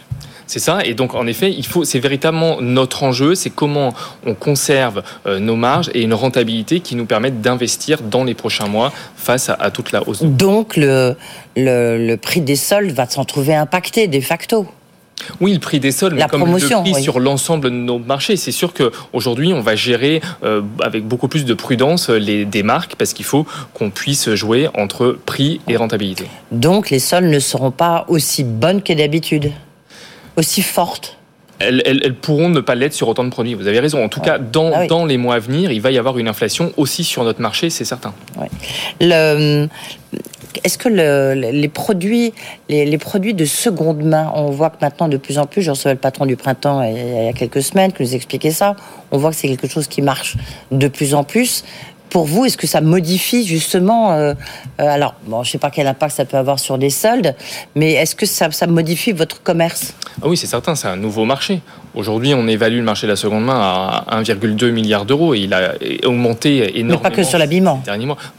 [0.50, 0.80] C'est ça.
[0.84, 3.94] Et donc, en effet, il faut, c'est véritablement notre enjeu, c'est comment
[4.26, 8.68] on conserve euh, nos marges et une rentabilité qui nous permette d'investir dans les prochains
[8.68, 10.24] mois face à, toute la hausse.
[10.24, 11.16] Donc, le,
[11.56, 14.66] le, prix des soldes va s'en trouver impacté de facto.
[15.40, 18.36] Oui, le prix des soldes, mais comme le prix sur l'ensemble de nos marchés.
[18.36, 22.96] C'est sûr qu'aujourd'hui, on va gérer euh, avec beaucoup plus de prudence les, des marques
[22.96, 26.26] parce qu'il faut qu'on puisse jouer entre prix et rentabilité.
[26.52, 29.52] Donc, les soldes ne seront pas aussi bonnes que d'habitude,
[30.40, 31.20] aussi fortes
[31.60, 33.54] elles, pourront ne pas l'être sur autant de produits.
[33.54, 34.04] Vous avez raison.
[34.04, 36.28] En tout cas, dans, ah dans, les mois à venir, il va y avoir une
[36.28, 38.14] inflation aussi sur notre marché, c'est certain.
[39.02, 39.68] Le,
[40.64, 42.34] est-ce que les, produits,
[42.70, 45.94] les, produits de seconde main, on voit que maintenant de plus en plus, je recevais
[45.94, 48.76] le patron du printemps il y a quelques semaines qui nous expliquait ça,
[49.12, 50.38] on voit que c'est quelque chose qui marche
[50.72, 51.64] de plus en plus.
[52.10, 54.34] Pour vous, est-ce que ça modifie justement, euh,
[54.80, 57.36] euh, alors bon, je ne sais pas quel impact ça peut avoir sur les soldes,
[57.76, 59.94] mais est-ce que ça, ça modifie votre commerce?
[60.22, 61.62] Ah Oui, c'est certain, c'est un nouveau marché.
[61.96, 65.54] Aujourd'hui, on évalue le marché de la seconde main à 1,2 milliard d'euros et il
[65.54, 65.74] a
[66.06, 67.02] augmenté énormément.
[67.04, 67.82] Mais pas que sur l'habillement.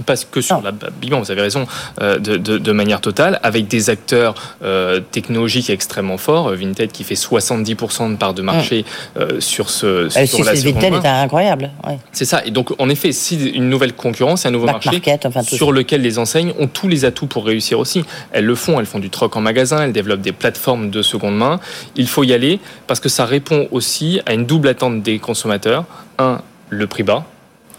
[0.07, 1.67] Pas que sur l'habillement, vous avez raison,
[2.01, 6.51] euh, de, de, manière totale, avec des acteurs euh, technologiques extrêmement forts.
[6.51, 8.85] Vinted qui fait 70% de part de marché
[9.17, 9.41] mm.
[9.41, 11.71] sur ce sur si la seconde Vinted est incroyable.
[12.13, 12.45] C'est ça.
[12.45, 15.03] Et donc, en effet, si une nouvelle concurrence, un nouveau marché
[15.43, 18.05] sur lequel les enseignes ont tous les atouts pour réussir aussi.
[18.33, 18.79] Elles le font.
[18.79, 19.83] Elles font du troc en magasin.
[19.83, 21.59] Elles développent des plateformes de seconde main.
[21.97, 25.19] Il faut y aller parce que ça répond répond aussi à une double attente des
[25.19, 25.85] consommateurs.
[26.19, 27.25] Un, le prix bas.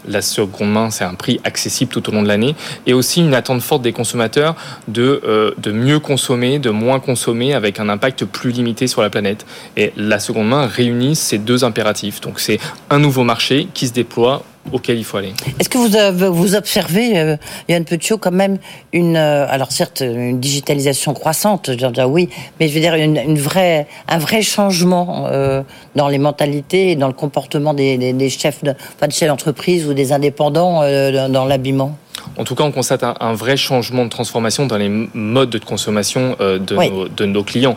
[0.08, 2.56] La seconde main, c'est un prix accessible tout au long de l'année.
[2.86, 4.56] Et aussi une attente forte des consommateurs
[4.88, 9.10] de, euh, de mieux consommer, de moins consommer avec un impact plus limité sur la
[9.10, 9.46] planète.
[9.76, 12.20] Et la seconde main réunit ces deux impératifs.
[12.20, 12.58] Donc c'est
[12.90, 15.32] un nouveau marché qui se déploie auquel il faut aller.
[15.58, 17.36] Est-ce que vous, vous observez, euh,
[17.68, 18.58] Yann Petiot, quand même
[18.92, 22.28] une, euh, alors certes, une digitalisation croissante, je veux dire oui,
[22.60, 25.62] mais je veux dire une, vraie, un vrai changement euh,
[25.96, 29.94] dans les mentalités et dans le comportement des, chefs, de, enfin, de chefs d'entreprise ou
[29.94, 30.82] des indépendants
[31.28, 31.96] dans l'habillement?
[32.36, 36.36] En tout cas, on constate un, vrai changement de transformation dans les modes de consommation
[36.38, 37.76] de, nos, de, nos, clients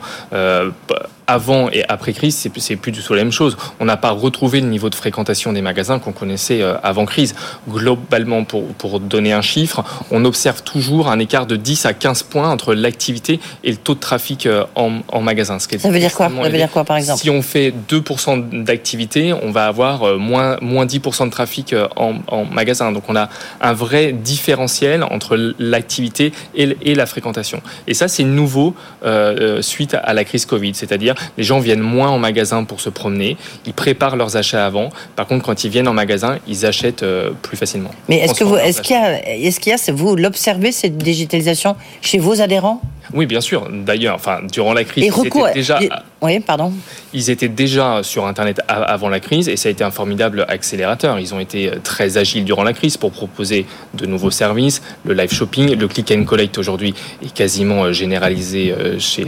[1.28, 3.58] avant et après crise, c'est plus, plus du tout la même chose.
[3.80, 7.36] On n'a pas retrouvé le niveau de fréquentation des magasins qu'on connaissait euh, avant crise.
[7.70, 12.24] Globalement, pour, pour donner un chiffre, on observe toujours un écart de 10 à 15
[12.24, 15.60] points entre l'activité et le taux de trafic euh, en, en magasin.
[15.60, 16.30] Ce ça veut dire quoi?
[16.30, 17.22] Ça veut dire quoi, par exemple?
[17.22, 22.16] Si on fait 2% d'activité, on va avoir euh, moins, moins 10% de trafic en,
[22.28, 22.92] en magasin.
[22.92, 23.30] Donc on a
[23.62, 27.62] un vrai différentiel entre l'activité et, et, la fréquentation.
[27.88, 30.74] Et ça, c'est nouveau euh, suite à la crise Covid.
[30.74, 34.90] C'est-à-dire les gens viennent moins en magasin pour se promener, ils préparent leurs achats avant.
[35.16, 37.92] Par contre, quand ils viennent en magasin, ils achètent euh, plus facilement.
[38.10, 40.98] Mais est-ce que vous, est-ce qu'il y a, est-ce qu'il y a, vous l'observez cette
[40.98, 42.82] digitalisation chez vos adhérents?
[43.14, 43.68] Oui, bien sûr.
[43.72, 45.80] D'ailleurs, enfin, durant la crise, c'était déjà.
[46.22, 46.74] Oui, pardon.
[47.14, 51.20] Ils étaient déjà sur Internet avant la crise et ça a été un formidable accélérateur.
[51.20, 55.14] Ils ont été euh, très agiles durant la crise pour proposer de nouveaux services, le
[55.14, 59.26] live shopping, le click and collect aujourd'hui est quasiment euh, généralisé chez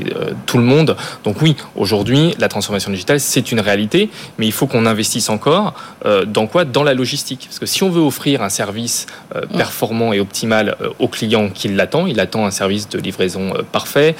[0.47, 0.97] tout le monde.
[1.23, 5.73] Donc oui, aujourd'hui, la transformation digitale, c'est une réalité, mais il faut qu'on investisse encore
[6.05, 6.65] euh, dans quoi?
[6.65, 7.45] Dans la logistique.
[7.47, 9.57] Parce que si on veut offrir un service euh, mm.
[9.57, 14.15] performant et optimal euh, au client qui l'attend, il attend un service de livraison parfait,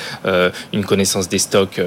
[0.73, 1.81] une connaissance des stocks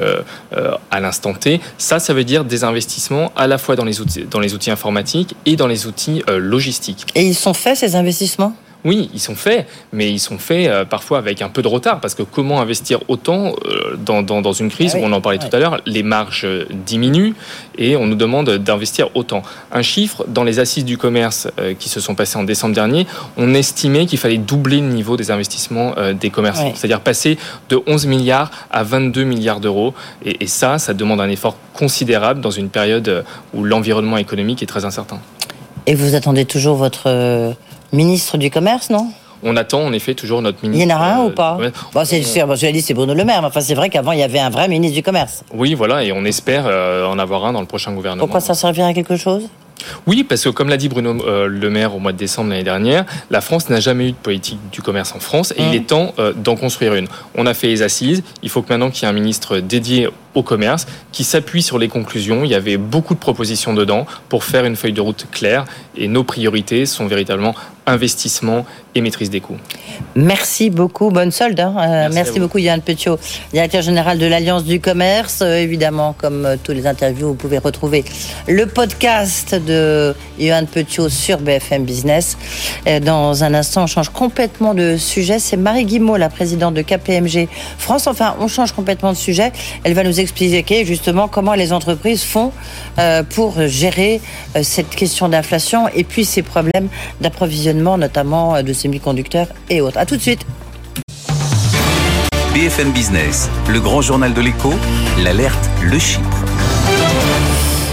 [0.91, 4.25] à l'instant T, ça, ça veut dire des investissements à la fois dans les outils,
[4.31, 7.07] dans les outils informatiques et dans les outils logistiques.
[7.15, 8.55] Et ils sont faits, ces investissements?
[8.85, 12.01] Oui, ils sont faits, mais ils sont faits euh, parfois avec un peu de retard,
[12.01, 15.39] parce que comment investir autant euh, dans, dans, une crise, ah où on en parlait
[15.39, 17.35] tout à l'heure, les marges euh, diminuent
[17.77, 19.43] et on nous demande d'investir autant.
[19.73, 23.55] Un chiffre, dans les assises du commerce qui se sont passées en décembre dernier, on
[23.55, 27.39] estimait qu'il fallait doubler le niveau des investissements des commerçants, c'est-à-dire passer
[27.71, 32.41] de 11 milliards à 22 milliards d'euros, et, et ça, ça demande un effort considérable
[32.41, 35.19] dans une période où l'environnement économique est très incertain.
[35.87, 37.57] Et vous attendez toujours votre
[37.93, 39.09] ministre du Commerce, non
[39.43, 40.87] on attend en effet toujours notre ministre.
[40.87, 41.59] Il y en a un ou pas
[41.95, 44.23] bon, c'est, Je dit c'est Bruno Le Maire, mais enfin, c'est vrai qu'avant il y
[44.23, 45.45] avait un vrai ministre du Commerce.
[45.55, 48.25] Oui, voilà, et on espère euh, en avoir un dans le prochain gouvernement.
[48.25, 49.49] Pourquoi ça servira à quelque chose
[50.07, 52.65] oui, parce que comme l'a dit Bruno euh, Le Maire au mois de décembre l'année
[52.65, 55.75] dernière, la France n'a jamais eu de politique du commerce en France et il mmh.
[55.75, 57.09] est temps euh, d'en construire une.
[57.35, 60.09] On a fait les assises, il faut que maintenant qu'il y ait un ministre dédié
[60.35, 62.45] au commerce qui s'appuie sur les conclusions.
[62.45, 65.65] Il y avait beaucoup de propositions dedans pour faire une feuille de route claire
[65.97, 67.55] et nos priorités sont véritablement
[67.87, 69.57] investissement et maîtrise des coûts.
[70.15, 71.59] Merci beaucoup, bonne solde.
[71.61, 71.75] Hein.
[71.79, 73.19] Euh, merci, beaucoup Yann Petiot,
[73.53, 75.43] directeur général de l'Alliance du commerce.
[75.43, 78.05] évidemment, comme tous les interviews, vous pouvez retrouver
[78.49, 82.37] le podcast de Yohan Petiot sur BFM Business.
[83.03, 85.39] Dans un instant, on change complètement de sujet.
[85.39, 87.49] C'est Marie Guimot, la présidente de KPMG
[87.79, 88.07] France.
[88.07, 89.53] Enfin, on change complètement de sujet.
[89.85, 92.53] Elle va nous expliquer justement comment les entreprises font
[92.99, 94.21] euh, pour gérer
[94.57, 96.89] euh, cette question d'inflation et puis ces problèmes
[97.21, 99.99] d'approvisionnement, notamment euh, de semi-conducteurs et autres.
[99.99, 100.45] À tout de suite.
[102.55, 104.73] BFM Business, le grand journal de l'écho,
[105.23, 106.45] l'alerte, le chiffre.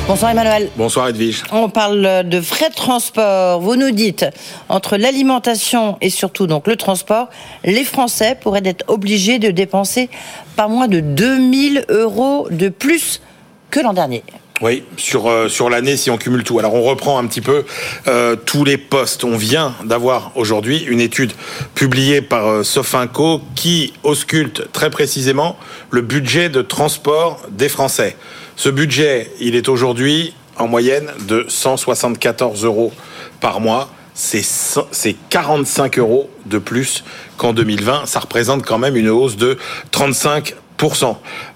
[0.07, 0.69] Bonsoir Emmanuel.
[0.77, 1.43] Bonsoir Edwige.
[1.51, 3.59] On parle de frais de transport.
[3.59, 4.25] Vous nous dites,
[4.69, 7.29] entre l'alimentation et surtout donc le transport,
[7.65, 10.09] les Français pourraient être obligés de dépenser
[10.55, 13.21] pas moins de 2000 euros de plus
[13.69, 14.23] que l'an dernier.
[14.59, 16.57] Oui, sur euh, sur l'année si on cumule tout.
[16.57, 17.63] Alors on reprend un petit peu
[18.07, 19.23] euh, tous les postes.
[19.23, 21.33] On vient d'avoir aujourd'hui une étude
[21.75, 25.57] publiée par euh, Sofinco qui ausculte très précisément
[25.91, 28.17] le budget de transport des Français.
[28.55, 32.91] Ce budget, il est aujourd'hui en moyenne de 174 euros
[33.39, 33.89] par mois.
[34.15, 37.03] C'est 45 euros de plus
[37.37, 38.07] qu'en 2020.
[38.07, 39.59] Ça représente quand même une hausse de
[39.91, 40.55] 35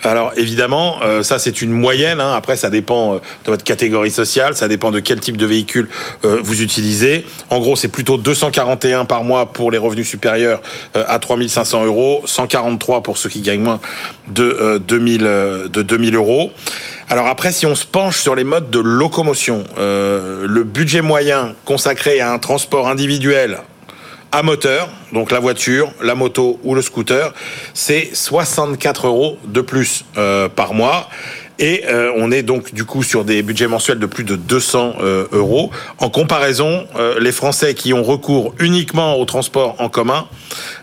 [0.04, 2.20] alors évidemment, euh, ça c'est une moyenne.
[2.20, 2.34] Hein.
[2.36, 5.90] Après, ça dépend euh, de votre catégorie sociale, ça dépend de quel type de véhicule
[6.26, 7.26] euh, vous utilisez.
[7.50, 10.62] En gros, c'est plutôt 241 par mois pour les revenus supérieurs
[10.96, 13.80] à 3500 euros, 143 pour ceux qui gagnent moins
[14.28, 16.52] de 2000 de 2000 euros.
[17.10, 22.22] Alors après, si on se penche sur les modes de locomotion, le budget moyen consacré
[22.22, 23.60] à un transport individuel
[24.32, 27.34] à moteur, donc la voiture, la moto ou le scooter,
[27.74, 31.10] c'est 64 euros de plus euh, par mois.
[31.60, 34.96] Et euh, on est donc du coup sur des budgets mensuels de plus de 200
[35.02, 35.70] euh, euros.
[36.00, 36.88] En comparaison,
[37.20, 40.28] les Français qui ont recours uniquement au transport en commun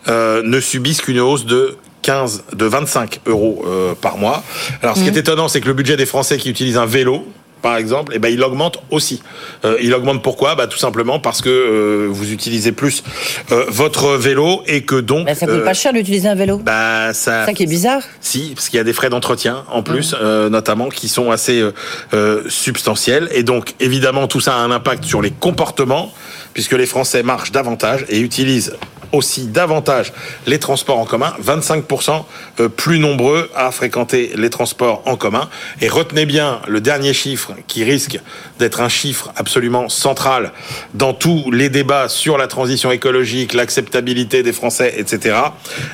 [0.07, 3.65] ne subissent qu'une hausse de 15, de 25 euros
[4.01, 4.45] par mois.
[4.83, 5.19] Alors ce qui est mmh.
[5.19, 7.27] étonnant, c'est que le budget des Français qui utilisent un vélo,
[7.63, 9.23] par exemple, eh ben, il augmente aussi.
[9.65, 10.55] Euh, il augmente pourquoi?
[10.55, 13.03] Bah, Tout simplement parce que euh, vous utilisez plus
[13.51, 15.27] euh, votre vélo et que donc...
[15.27, 18.53] Bah, ça coûte pas cher d'utiliser un vélo bah, ça, ça qui est bizarre Si,
[18.55, 20.49] parce qu'il y a des frais d'entretien en plus, mmh.
[20.49, 21.63] notamment, qui sont assez
[22.49, 23.29] substantiels.
[23.33, 26.13] Et donc, évidemment, tout ça a un impact sur les comportements,
[26.55, 28.75] puisque les Français marchent davantage et utilisent
[29.13, 30.13] aussi davantage
[30.47, 32.25] les transports en commun, 25%
[32.61, 35.49] euh, plus nombreux à fréquenter les transports en commun.
[35.81, 38.19] Et retenez bien le dernier chiffre qui risque
[38.59, 40.53] d'être un chiffre absolument central
[40.95, 45.37] dans tous les débats sur la transition écologique, l'acceptabilité des Français, etc.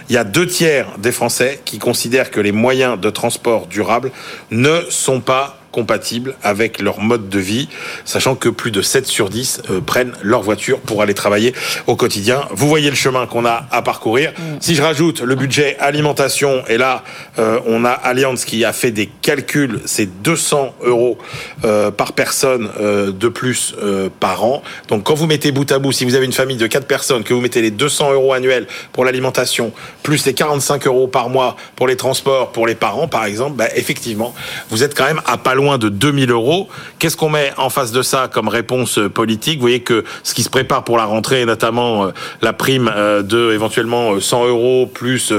[0.08, 4.10] Il y a deux tiers des Français qui considèrent que les moyens de transport durables
[4.50, 7.68] ne sont pas compatibles avec leur mode de vie,
[8.04, 11.52] sachant que plus de 7 sur 10 euh, prennent leur voiture pour aller travailler
[11.88, 12.42] au quotidien.
[12.52, 14.30] Vous voyez le chemin qu'on a à parcourir.
[14.30, 14.42] Mm.
[14.60, 17.02] Si je rajoute le budget alimentation, et là,
[17.40, 21.18] euh, on a Allianz qui a fait des calculs, c'est 200 euros
[21.64, 23.74] euh, par personne de plus
[24.20, 24.62] par an.
[24.88, 27.24] Donc quand vous mettez bout à bout, si vous avez une famille de 4 personnes,
[27.24, 31.56] que vous mettez les 200 euros annuels pour l'alimentation, plus les 45 euros par mois
[31.74, 34.34] pour les transports, pour les parents par exemple, bah, effectivement,
[34.70, 36.68] vous êtes quand même à pas loin de 2000 euros.
[36.98, 39.56] Qu'est-ce qu'on met en face de ça comme réponse politique?
[39.56, 42.10] Vous voyez que ce qui se prépare pour la rentrée, notamment euh,
[42.42, 45.32] la prime euh, de éventuellement 100 euh, euros plus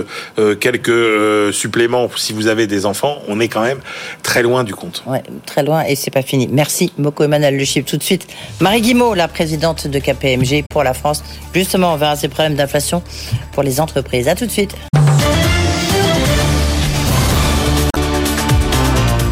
[0.59, 3.79] quelques suppléments si vous avez des enfants, on est quand même
[4.23, 5.03] très loin du compte.
[5.05, 6.47] Ouais, très loin et c'est pas fini.
[6.51, 7.85] Merci beaucoup Emmanuel Le Chip.
[7.85, 8.27] Tout de suite,
[8.59, 11.23] Marie Guimot, la présidente de KPMG pour la France.
[11.53, 13.03] Justement, on verra ces problèmes d'inflation
[13.51, 14.27] pour les entreprises.
[14.27, 14.75] À tout de suite.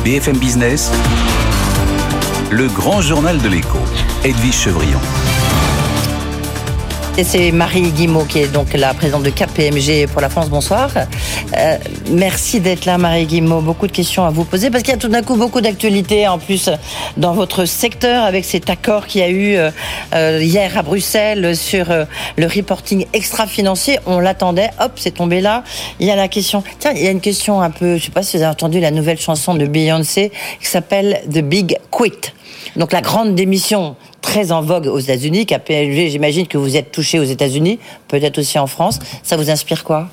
[0.03, 0.91] BFM Business,
[2.51, 3.79] le grand journal de l'écho,
[4.25, 4.99] Edwige Chevrillon.
[7.15, 10.49] Et c'est Marie Guimot qui est donc la présidente de KPMG pour la France.
[10.49, 10.89] Bonsoir.
[11.55, 11.77] Euh,
[12.09, 13.61] merci d'être là, Marie Guimot.
[13.61, 16.27] Beaucoup de questions à vous poser parce qu'il y a tout d'un coup beaucoup d'actualités
[16.27, 16.71] en plus
[17.17, 19.69] dans votre secteur avec cet accord qu'il y a eu euh,
[20.15, 21.85] euh, hier à Bruxelles sur
[22.35, 23.99] le reporting extra-financier.
[24.07, 24.71] On l'attendait.
[24.79, 25.63] Hop, c'est tombé là.
[25.99, 26.63] Il y a la question.
[26.79, 27.97] Tiens, il y a une question un peu.
[27.97, 31.43] Je sais pas si vous avez entendu la nouvelle chanson de Beyoncé qui s'appelle The
[31.43, 32.33] Big Quit.
[32.75, 35.45] Donc la grande démission très en vogue aux États-Unis.
[35.45, 37.77] KPMG, j'imagine que vous êtes touché aux États-Unis,
[38.13, 38.99] peut-être aussi en France.
[39.23, 40.07] Ça vous inspire quoi?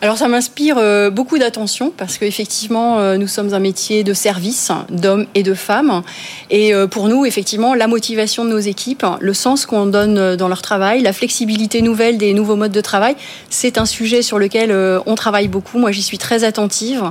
[0.00, 4.72] Alors ça m'inspire euh, beaucoup d'attention parce qu'effectivement, euh, nous sommes un métier de service
[4.88, 6.02] d'hommes et de femmes.
[6.48, 10.48] Et euh, pour nous, effectivement, la motivation de nos équipes, le sens qu'on donne dans
[10.48, 13.16] leur travail, la flexibilité nouvelle des nouveaux modes de travail,
[13.50, 15.78] c'est un sujet sur lequel on travaille beaucoup.
[15.78, 17.04] Moi, j'y suis très attentive.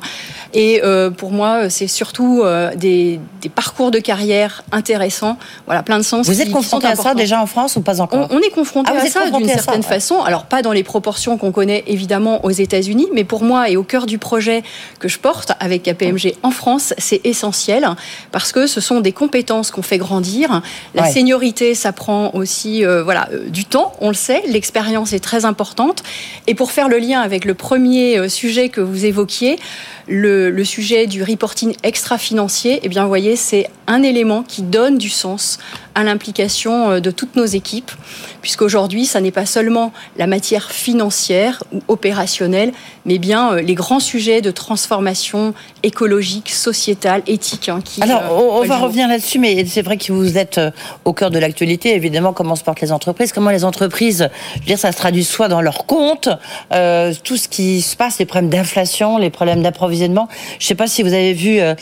[0.53, 0.81] Et
[1.17, 2.43] pour moi, c'est surtout
[2.75, 5.37] des, des, parcours de carrière intéressants.
[5.65, 6.25] Voilà, plein de sens.
[6.25, 8.27] Vous êtes êtes confronté à ça déjà en France ou pas encore?
[8.31, 10.23] On, est confronté ah, à ça d'une certaine façon.
[10.31, 13.83] Alors pas dans les proportions qu'on connaît évidemment aux États-Unis, mais pour moi et au
[13.83, 14.63] cœur du projet
[14.97, 17.85] que je porte avec KPMG en France, c'est essentiel
[18.31, 20.61] parce que ce sont des compétences qu'on fait grandir.
[20.95, 24.41] La seniorité, ça prend aussi euh, voilà euh, du temps, on le sait.
[24.47, 26.01] L'expérience est très importante.
[26.47, 29.59] Et pour faire le lien avec le premier euh, sujet que vous évoquiez,
[30.07, 35.09] le, sujet du reporting extra-financier, eh bien, vous voyez, c'est un élément qui donne du
[35.09, 35.59] sens
[35.95, 37.91] à l'implication euh, de toutes nos équipes,
[38.41, 42.71] puisqu'aujourd'hui, ça n'est pas seulement la matière financière ou opérationnelle,
[43.05, 47.69] mais bien euh, les grands sujets de transformation écologique, sociétale, éthique.
[47.69, 50.59] Hein, Alors, euh, on, va revenir là-dessus, mais c'est vrai que vous êtes
[51.05, 54.65] au cœur de l'actualité, évidemment, comment se portent les entreprises, comment les entreprises, je veux
[54.65, 56.29] dire, ça se traduit soit dans leurs comptes,
[57.23, 60.27] tout ce qui se passe, les problèmes d'inflation, les problèmes d'approvisionnement.
[60.59, 61.75] Je ne sais pas si vous avez vu euh,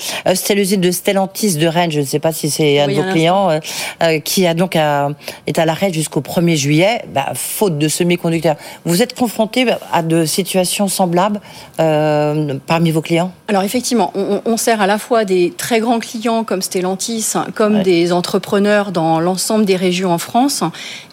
[0.55, 3.59] l'usine de Stellantis de Rennes, je ne sais pas si c'est un de vos clients,
[4.01, 5.09] euh, qui a donc à,
[5.45, 8.55] est à l'arrêt jusqu'au 1er juillet, bah, faute de semi-conducteurs.
[8.85, 11.41] Vous êtes confronté à de situations semblables
[11.79, 13.33] euh, parmi vos clients?
[13.49, 18.11] Alors effectivement, on, sert à la fois des très grands clients comme Stellantis, comme des
[18.11, 20.63] entrepreneurs dans l'ensemble des régions en France.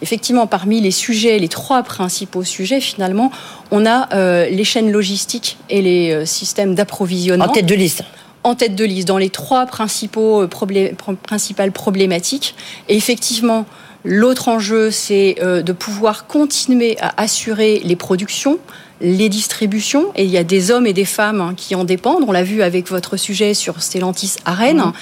[0.02, 3.30] Effectivement, parmi les sujets, les trois principaux sujets finalement,
[3.70, 7.46] on a euh, les chaînes logistiques et les systèmes d'approvisionnement.
[7.46, 8.04] En tête de liste
[8.46, 12.54] en tête de liste dans les trois principaux euh, principales problématiques.
[12.88, 13.66] Et effectivement,
[14.04, 18.58] l'autre enjeu, c'est euh, de pouvoir continuer à assurer les productions,
[19.00, 20.12] les distributions.
[20.14, 22.22] Et il y a des hommes et des femmes hein, qui en dépendent.
[22.28, 24.78] On l'a vu avec votre sujet sur Stellantis à Rennes.
[24.78, 24.92] Mmh.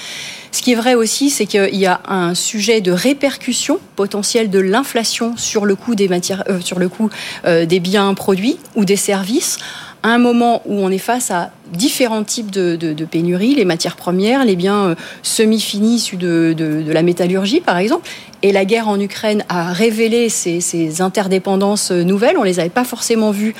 [0.51, 4.59] Ce qui est vrai aussi, c'est qu'il y a un sujet de répercussion potentielle de
[4.59, 7.11] l'inflation sur le coût des matières, euh, sur le coût
[7.45, 9.59] des biens produits ou des services
[10.05, 14.45] à un moment où on est face à différents types de, pénuries, les matières premières,
[14.45, 18.07] les biens euh, semi-finis issus de, la métallurgie, par exemple.
[18.43, 22.37] Et la guerre en Ukraine a révélé ces, interdépendances euh, nouvelles.
[22.37, 23.55] On ne les avait pas forcément vues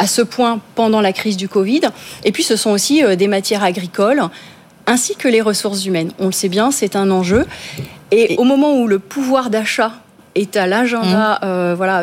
[0.00, 1.82] à ce point pendant la crise du Covid.
[2.24, 4.22] Et puis, ce sont aussi euh, des matières agricoles
[4.86, 6.10] ainsi que les ressources humaines.
[6.18, 7.46] On le sait bien, c'est un enjeu.
[8.10, 9.92] Et au moment où le pouvoir d'achat
[10.34, 11.74] est à l'agenda mmh.
[11.74, 12.02] voilà,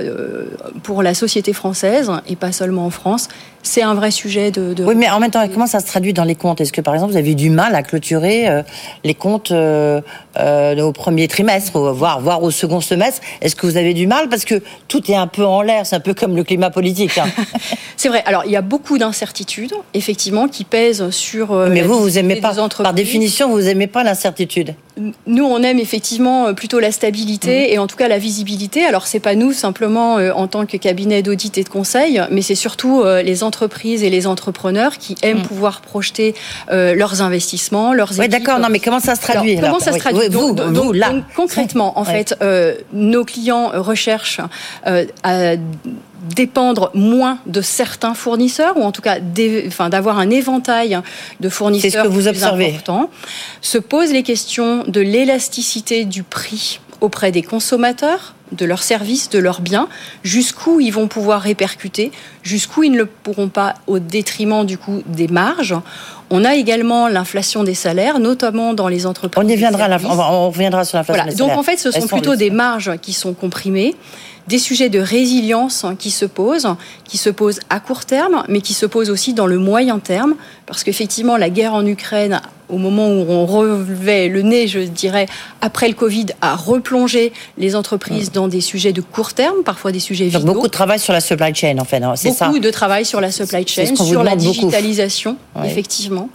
[0.84, 3.28] pour la société française, et pas seulement en France,
[3.63, 6.24] c'est un vrai sujet de, Oui, mais en même temps, comment ça se traduit dans
[6.24, 6.62] les comptes?
[6.62, 8.63] Est-ce que, par exemple, vous avez eu du mal à clôturer euh,
[9.04, 10.02] les comptes euh,
[10.39, 13.22] euh, au premier trimestre, voire, voire au second semestre?
[13.41, 14.30] Est-ce que vous avez du mal?
[14.30, 17.17] Parce que tout est un peu en l'air, c'est un peu comme le climat politique.
[17.17, 17.28] Hein.
[17.98, 18.24] c'est vrai.
[18.26, 21.54] Alors, il y a beaucoup d'incertitudes, effectivement, qui pèsent sur...
[21.70, 24.74] mais vous, vous aimez pas, par définition, vous aimez pas l'incertitude
[25.25, 27.73] nous, on aime effectivement plutôt la stabilité mmh.
[27.73, 28.84] et en tout cas la visibilité.
[28.86, 32.56] Alors, c'est pas nous simplement en tant que cabinet d'audit et de conseil, mais c'est
[32.56, 35.43] surtout les entreprises et les entrepreneurs qui aiment mm.
[35.43, 36.36] pouvoir projeter
[36.71, 38.60] euh, leurs investissements, leurs Oui, d'accord.
[38.60, 41.13] Non, mais comment ça se traduit Comment ça se traduit vous, donc, là.
[41.36, 44.41] concrètement, en fait, euh, nos clients recherchent
[44.88, 45.56] euh, à
[46.21, 50.99] dépendre moins de certains fournisseurs, ou en tout cas d'avoir un éventail
[51.39, 52.69] de fournisseurs ce que vous observez.
[52.69, 53.10] important,
[53.62, 59.39] se posent les questions de l'élasticité du prix auprès des consommateurs, de leurs services, de
[59.39, 59.88] leurs biens,
[60.23, 62.12] jusqu'où ils vont pouvoir répercuter,
[62.43, 65.75] jusqu'où ils ne le pourront pas au détriment du coup des marges.
[66.29, 69.43] On a également l'inflation des salaires, notamment dans les entreprises.
[69.43, 71.47] On y viendra, on reviendra sur l'inflation des salaires.
[71.47, 73.95] Donc en fait, ce sont plutôt des marges qui sont comprimées
[74.47, 76.67] des sujets de résilience qui se posent,
[77.06, 80.36] qui se posent à court terme, mais qui se posent aussi dans le moyen terme,
[80.65, 85.27] parce qu'effectivement, la guerre en Ukraine, au moment où on relevait le nez, je dirais,
[85.62, 89.99] après le Covid, a replongé les entreprises dans des sujets de court terme, parfois des
[89.99, 90.45] sujets vitaux.
[90.45, 92.47] beaucoup de travail sur la supply chain, en fait, hein, c'est ça.
[92.47, 96.29] Beaucoup de travail sur la supply chain, sur la digitalisation, effectivement,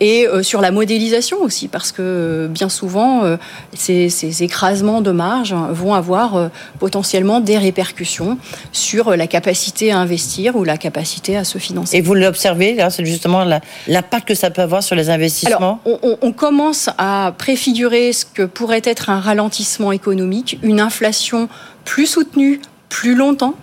[0.00, 3.36] et euh, sur la modélisation aussi, parce que euh, bien souvent, euh,
[3.74, 8.36] ces, ces, écrasements de marge vont avoir potentiellement des répercussions
[8.72, 11.96] sur la capacité à investir ou la capacité à se financer.
[11.96, 13.44] Et vous l'observez, c'est justement
[13.86, 18.82] l'impact que ça peut avoir sur les investissements on, commence à préfigurer ce que pourrait
[18.84, 21.48] être un ralentissement économique, une inflation
[21.84, 23.54] plus soutenue, plus longtemps.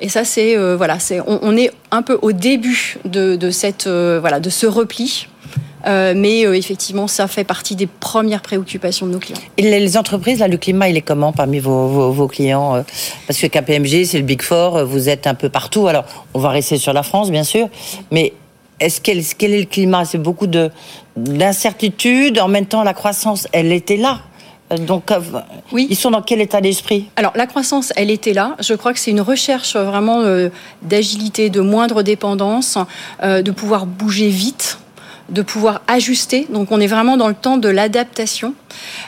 [0.00, 4.18] Et ça, c'est euh, voilà, c'est on, est un peu au début de, cette euh,
[4.20, 5.28] voilà de ce repli.
[5.84, 9.38] Euh, mais effectivement, ça fait partie des premières préoccupations de nos clients.
[9.56, 12.84] Et les entreprises, là, le climat, il est comment parmi vos, vos clients
[13.26, 15.88] Parce que KPMG, c'est le Big Four, vous êtes un peu partout.
[15.88, 17.68] Alors, on va rester sur la France, bien sûr,
[18.12, 18.32] mais
[18.80, 20.04] est-ce quel, quel est le climat?
[20.04, 20.70] C'est beaucoup de
[21.16, 22.38] d'incertitude.
[22.38, 24.20] En même temps, la croissance, elle était là.
[24.76, 25.20] Donc, euh,
[25.72, 25.86] oui.
[25.90, 27.10] ils sont dans quel état d'esprit?
[27.16, 28.56] Alors, la croissance, elle était là.
[28.60, 30.48] Je crois que c'est une recherche vraiment euh,
[30.82, 32.78] d'agilité, de moindre dépendance,
[33.22, 34.78] euh, de pouvoir bouger vite
[35.32, 36.46] de pouvoir ajuster.
[36.52, 38.54] Donc on est vraiment dans le temps de l'adaptation.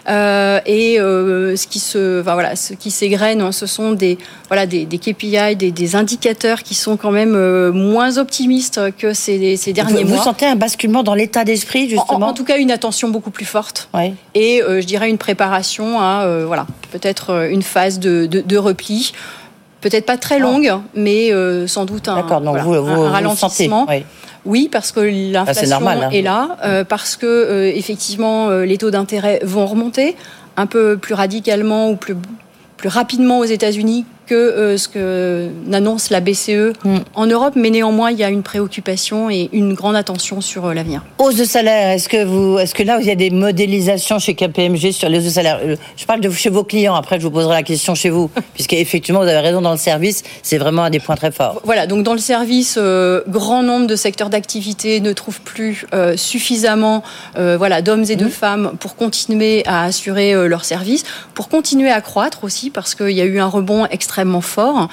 [0.08, 4.18] Euh, et euh, ce qui se, enfin, voilà, ce qui s'égrène, hein, ce sont des,
[4.48, 9.12] voilà, des, des KPI, des, des, indicateurs qui sont quand même euh, moins optimistes que
[9.12, 10.18] ces, ces derniers vous, mois.
[10.18, 13.30] Vous sentez un basculement dans l'état d'esprit justement en, en, tout cas, une attention beaucoup
[13.30, 13.88] plus forte.
[13.94, 14.14] Oui.
[14.34, 19.12] Et je dirais une préparation à, voilà, peut-être une phase de, de, de repli.
[19.80, 20.80] Peut-être pas très longue, oh.
[20.94, 21.30] mais
[21.66, 23.86] sans doute un, donc voilà, vous, vous, un ralentissement.
[23.88, 24.04] oui.
[24.44, 26.10] Oui, parce que l'inflation ah, est, hein.
[26.10, 30.16] est, là, euh, parce que euh, effectivement euh, les taux d'intérêt vont remonter
[30.56, 32.16] un peu plus radicalement ou plus
[32.76, 36.96] plus rapidement aux États-Unis que euh, ce que n'annonce la BCE mm.
[37.14, 40.74] en Europe, mais néanmoins il y a une préoccupation et une grande attention sur euh,
[40.74, 41.02] l'avenir.
[41.18, 44.34] Hausse de salaire, est-ce que vous, est-ce que là il y a des modélisations chez
[44.34, 45.60] KPMG sur les hausses de salaire?
[45.96, 46.94] Je parle de chez vos clients.
[46.94, 50.22] Après, je vous poserai la question chez vous, puisqu'effectivement vous avez raison dans le service,
[50.42, 51.60] c'est vraiment un des points très forts.
[51.64, 56.16] Voilà, donc dans le service, euh, grand nombre de secteurs d'activité ne trouvent plus euh,
[56.16, 57.02] suffisamment,
[57.36, 58.30] euh, voilà, d'hommes et de mmh.
[58.30, 61.04] femmes pour continuer à assurer euh, leur service,
[61.34, 64.88] pour continuer à croître aussi, parce qu'il y a eu un rebond extrêmement extrêmement fort.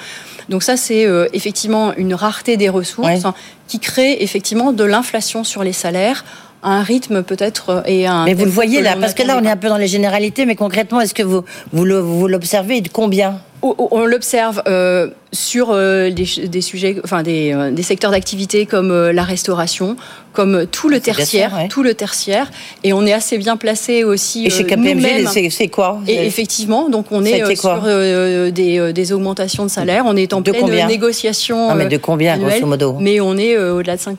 [0.48, 3.30] Donc ça, c'est euh, effectivement une rareté des ressources ouais.
[3.68, 6.24] qui crée effectivement de l'inflation sur les salaires
[6.62, 8.24] un rythme peut-être et un.
[8.24, 10.46] Mais vous le voyez là, parce que là, on est un peu dans les généralités,
[10.46, 11.84] mais concrètement, est-ce que vous vous,
[12.28, 13.40] l'observez de combien?
[13.62, 18.90] On l'observe euh, sur euh, des, des, sujets, enfin des, euh, des secteurs d'activité comme
[18.90, 19.96] euh, la restauration,
[20.32, 21.68] comme tout le tertiaire, ouais.
[21.68, 22.50] tout le tertiaire,
[22.82, 24.46] et on est assez bien placé aussi.
[24.46, 26.00] Et chez KPMG, c'est quoi?
[26.08, 27.82] Et effectivement, donc on est sur
[28.52, 30.04] des, des, augmentations de salaire.
[30.06, 31.70] On est en de pleine négociation.
[31.70, 32.96] Ah, mais de combien, annuelle, grosso modo?
[32.98, 34.18] Mais on est au-delà de 5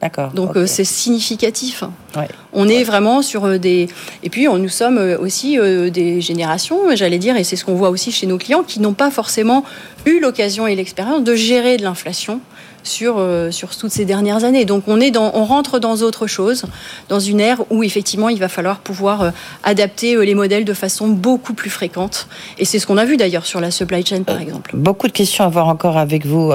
[0.00, 0.30] D'accord.
[0.32, 0.66] Donc okay.
[0.66, 1.82] c'est significatif.
[2.16, 2.28] Ouais.
[2.52, 3.88] On est vraiment sur des
[4.22, 7.74] et puis on, nous sommes aussi euh, des générations, j'allais dire, et c'est ce qu'on
[7.74, 9.64] voit aussi chez nos clients qui n'ont pas forcément
[10.06, 12.40] eu l'occasion et l'expérience de gérer de l'inflation
[12.82, 14.64] sur, euh, sur toutes ces dernières années.
[14.64, 16.64] Donc on, est dans, on rentre dans autre chose,
[17.08, 19.30] dans une ère où effectivement il va falloir pouvoir euh,
[19.64, 22.28] adapter euh, les modèles de façon beaucoup plus fréquente.
[22.58, 24.72] Et c'est ce qu'on a vu d'ailleurs sur la supply chain par exemple.
[24.74, 26.52] Beaucoup de questions à voir encore avec vous.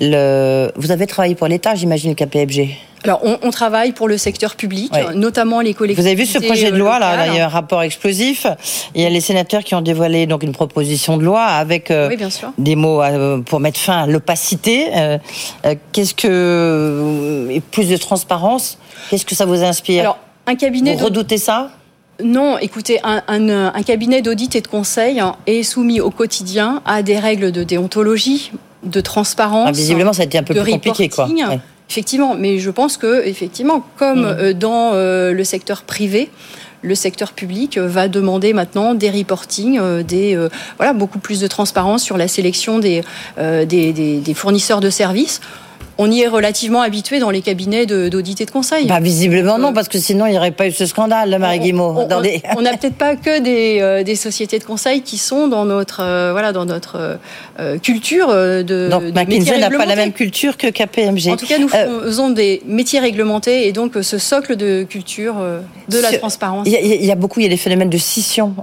[0.00, 0.70] Le...
[0.76, 4.92] Vous avez travaillé pour l'État, j'imagine, KPMG alors, on, on, travaille pour le secteur public,
[5.14, 6.02] notamment les collectivités.
[6.02, 8.46] Vous avez vu ce projet de loi là, là, il y a un rapport explosif.
[8.94, 12.08] Il y a les sénateurs qui ont dévoilé donc une proposition de loi avec euh,
[12.08, 12.18] oui,
[12.58, 14.88] des mots euh, pour mettre fin à l'opacité.
[14.94, 15.18] Euh,
[15.92, 18.78] Qu'est-ce que plus de transparence
[19.08, 20.96] Qu'est-ce que ça vous inspire Alors, un cabinet.
[20.96, 21.70] Vous redoutez ça
[22.22, 27.02] non, écoutez, un, un, un cabinet d'audit et de conseil est soumis au quotidien à
[27.02, 29.68] des règles de déontologie, de transparence.
[29.68, 31.26] Ah, visiblement, ça a été un peu plus compliqué, quoi.
[31.26, 31.58] Ouais.
[31.90, 34.52] Effectivement, mais je pense que, effectivement, comme mmh.
[34.52, 36.30] dans euh, le secteur privé,
[36.82, 41.46] le secteur public va demander maintenant des reporting, euh, des euh, voilà beaucoup plus de
[41.46, 43.02] transparence sur la sélection des,
[43.38, 45.40] euh, des, des, des fournisseurs de services
[46.00, 48.86] on y est relativement habitué dans les cabinets d'audit et de conseil.
[48.86, 51.94] Bah, visiblement non, parce que sinon il n'y aurait pas eu ce scandale, Marie Guimau.
[52.56, 56.00] On n'a peut-être pas que des, euh, des, sociétés de conseil qui sont dans notre,
[56.02, 57.18] euh, voilà, dans notre
[57.60, 58.88] euh, culture de.
[58.90, 61.32] Donc McKinsey n'a pas la même culture que KPMG.
[61.32, 65.34] En tout cas, nous faisons des métiers réglementés et donc ce socle de culture
[65.88, 66.66] de la transparence.
[66.66, 68.54] Il y, y, a beaucoup, il y a des phénomènes de scission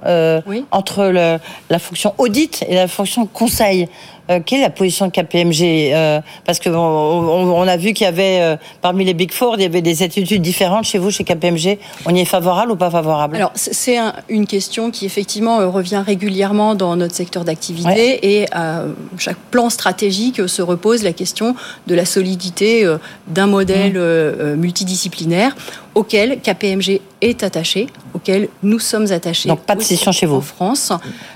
[0.47, 0.65] oui.
[0.71, 1.37] entre le,
[1.69, 3.87] la fonction audit et la fonction conseil.
[4.29, 7.93] Euh, quelle est la position de KPMG euh, Parce que on, on, on a vu
[7.93, 10.97] qu'il y avait euh, parmi les Big Four, il y avait des attitudes différentes chez
[10.97, 11.77] vous, chez KPMG.
[12.05, 13.35] On y est favorable ou pas favorable?
[13.35, 18.19] Alors c'est un, une question qui effectivement revient régulièrement dans notre secteur d'activité ouais.
[18.21, 18.83] et à
[19.17, 21.55] chaque plan stratégique se repose la question
[21.87, 22.85] de la solidité
[23.27, 24.55] d'un modèle mmh.
[24.55, 25.55] multidisciplinaire
[25.95, 29.49] auquel KPMG est attaché, auquel nous sommes attachés.
[29.49, 30.91] Donc pas de session chez vous en France.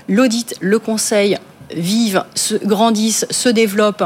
[0.08, 1.36] L'audit, le conseil
[1.76, 4.04] vivent, se, grandissent, se développent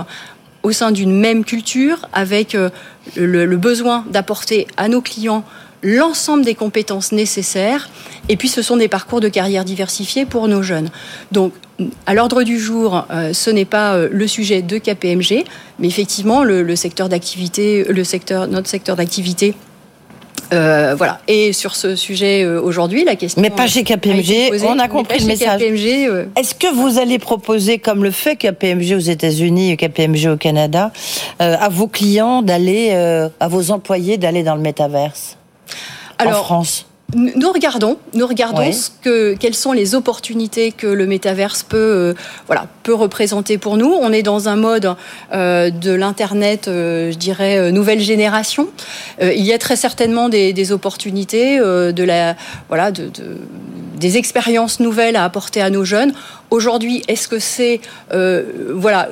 [0.62, 2.70] au sein d'une même culture, avec euh,
[3.14, 5.44] le, besoin d'apporter à nos clients
[5.82, 7.88] l'ensemble des compétences nécessaires.
[8.28, 10.90] Et puis, ce sont des parcours de carrière diversifiés pour nos jeunes.
[11.30, 11.52] Donc,
[12.06, 15.44] à l'ordre du jour, euh, ce n'est pas euh, le sujet de KPMG,
[15.78, 19.54] mais effectivement, le, le secteur d'activité, le secteur, notre secteur d'activité
[20.52, 21.20] euh, voilà.
[21.28, 23.40] Et sur ce sujet euh, aujourd'hui, la question.
[23.42, 24.50] Mais pas chez KPMG.
[24.50, 25.60] Posée, on a compris le message.
[25.60, 26.24] KPMG, euh...
[26.36, 30.92] Est-ce que vous allez proposer, comme le fait KPMG aux États-Unis et KPMG au Canada,
[31.40, 35.36] euh, à vos clients d'aller, euh, à vos employés d'aller dans le métaverse?
[36.18, 36.86] Alors, en France?
[37.14, 38.74] Nous regardons, nous regardons oui.
[38.74, 42.14] ce que, quelles sont les opportunités que le métaverse peut, euh,
[42.46, 43.92] voilà, peut représenter pour nous.
[43.92, 44.96] On est dans un mode
[45.32, 48.68] euh, de l'internet, euh, je dirais euh, nouvelle génération.
[49.22, 52.34] Euh, il y a très certainement des, des opportunités, euh, de la,
[52.68, 53.38] voilà, de, de,
[53.96, 56.12] des expériences nouvelles à apporter à nos jeunes.
[56.50, 57.80] Aujourd'hui, est-ce que c'est,
[58.10, 59.08] voilà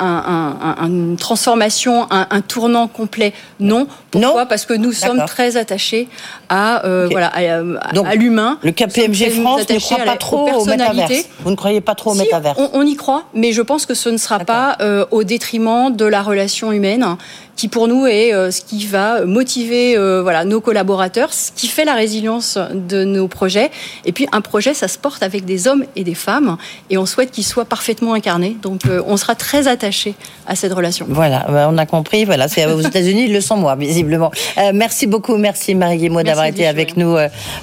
[0.00, 3.32] une transformation, un, tournant complet?
[3.58, 3.88] Non.
[4.10, 4.46] Pourquoi?
[4.46, 6.08] Parce que nous sommes très attachés
[6.48, 8.58] à, voilà, à, l'humain.
[8.62, 11.28] Le KPMG France ne croit pas trop au métaverse.
[11.40, 14.08] Vous ne croyez pas trop au métaverse on, y croit, mais je pense que ce
[14.08, 14.76] ne sera pas
[15.10, 17.16] au détriment de la relation humaine
[17.58, 21.66] qui pour nous est euh, ce qui va motiver euh, voilà nos collaborateurs, ce qui
[21.66, 23.72] fait la résilience de nos projets.
[24.04, 26.56] Et puis un projet, ça se porte avec des hommes et des femmes,
[26.88, 28.56] et on souhaite qu'il soit parfaitement incarné.
[28.62, 30.14] Donc euh, on sera très attaché
[30.46, 31.06] à cette relation.
[31.08, 32.24] Voilà, bah, on a compris.
[32.24, 34.30] Voilà, c'est aux États-Unis, ils le sont moi, visiblement.
[34.72, 37.16] merci beaucoup, merci Marie Guillemot d'avoir été avec nous,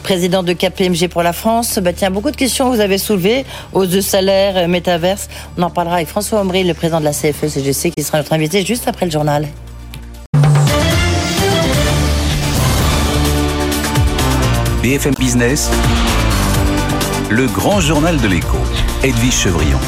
[0.03, 1.79] président de KPMG pour la France.
[1.79, 5.29] Bah, tiens, beaucoup de questions vous avez soulevées, hausse de salaire, métaverse.
[5.57, 8.65] On en parlera avec François Omri, le président de la CFE-CGC, qui sera notre invité
[8.65, 9.47] juste après le journal.
[14.83, 15.71] BFM Business,
[17.29, 18.57] le grand journal de l'écho,
[19.03, 19.79] Edwige Chevrillon.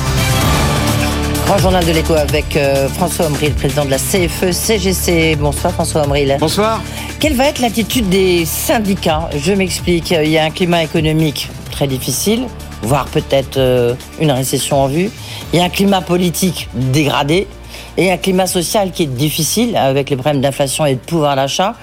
[1.47, 5.37] Grand journal de l'écho avec euh, François Omril, président de la CFE-CGC.
[5.37, 6.35] Bonsoir François Omril.
[6.41, 6.83] Bonsoir.
[7.21, 9.29] Quelle va être l'attitude des syndicats?
[9.33, 10.11] Je m'explique.
[10.11, 12.47] Il y a un climat économique très difficile,
[12.81, 15.09] voire peut-être euh, une récession en vue.
[15.53, 17.47] Il y a un climat politique dégradé
[17.97, 21.75] et un climat social qui est difficile avec les problèmes d'inflation et de pouvoir d'achat.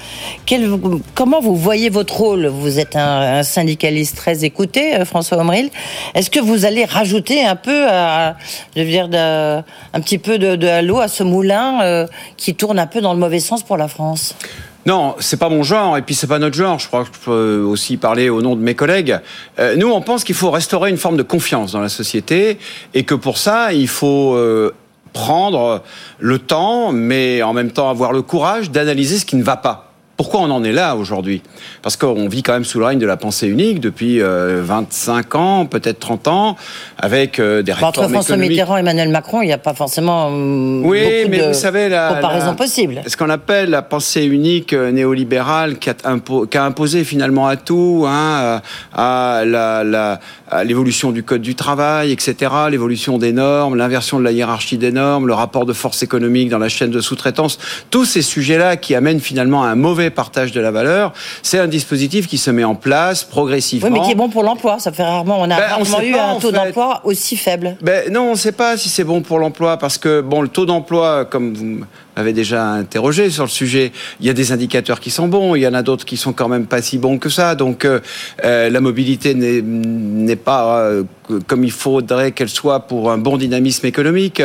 [1.15, 2.47] comment vous voyez votre rôle?
[2.47, 5.71] Vous êtes un, syndicaliste très écouté, euh, François Omril.
[6.15, 8.37] Est-ce que vous allez rajouter un peu, à,
[8.77, 12.07] dire, un petit peu de, de l'eau à ce moulin euh,
[12.37, 14.37] qui tourne un peu dans le mauvais sens pour la France?
[14.87, 16.79] Non, c'est pas mon genre, et puis c'est pas notre genre.
[16.79, 19.19] Je crois que je peux aussi parler au nom de mes collègues.
[19.59, 22.59] Euh, nous, on pense qu'il faut restaurer une forme de confiance dans la société,
[22.93, 24.37] et que pour ça, il faut
[25.15, 25.83] prendre
[26.19, 29.94] le temps, mais en même temps avoir le courage d'analyser ce qui ne va pas.
[30.25, 31.43] Pourquoi on en est là aujourd'hui?
[31.83, 35.39] Parce qu'on vit quand même sous le règne de la pensée unique depuis 25 euh,
[35.39, 36.57] ans, peut-être 30 ans,
[36.97, 40.31] avec euh, des réformes Entre François Mitterrand et Emmanuel Macron, il n'y a pas forcément
[40.33, 43.03] euh, oui, beaucoup mais de vous savez, la, comparaison possible.
[43.07, 45.95] Ce qu'on appelle la pensée unique néolibérale qui a,
[46.65, 48.63] imposé finalement à tout, hein,
[48.95, 49.45] à
[50.65, 55.27] l'évolution du code du travail, etc., l'évolution des normes, l'inversion de la hiérarchie des normes,
[55.27, 57.59] le rapport de force économique dans la chaîne de sous-traitance,
[57.91, 61.13] tous ces sujets-là qui amènent finalement à un mauvais partage de la valeur.
[61.43, 63.89] C'est un dispositif qui se met en place progressivement.
[63.89, 64.79] Oui, mais qui est bon pour l'emploi.
[64.79, 67.77] Ça fait rarement, on a ben, rarement eu un taux d'emploi aussi faible.
[67.81, 70.49] Ben, non, on ne sait pas si c'est bon pour l'emploi parce que bon, le
[70.49, 71.81] taux d'emploi, comme vous
[72.17, 75.63] m'avez déjà interrogé sur le sujet, il y a des indicateurs qui sont bons, il
[75.63, 77.55] y en a d'autres qui sont quand même pas si bons que ça.
[77.55, 78.01] Donc euh,
[78.45, 81.03] euh, la mobilité n'est pas euh,
[81.47, 84.43] comme il faudrait qu'elle soit pour un bon dynamisme économique.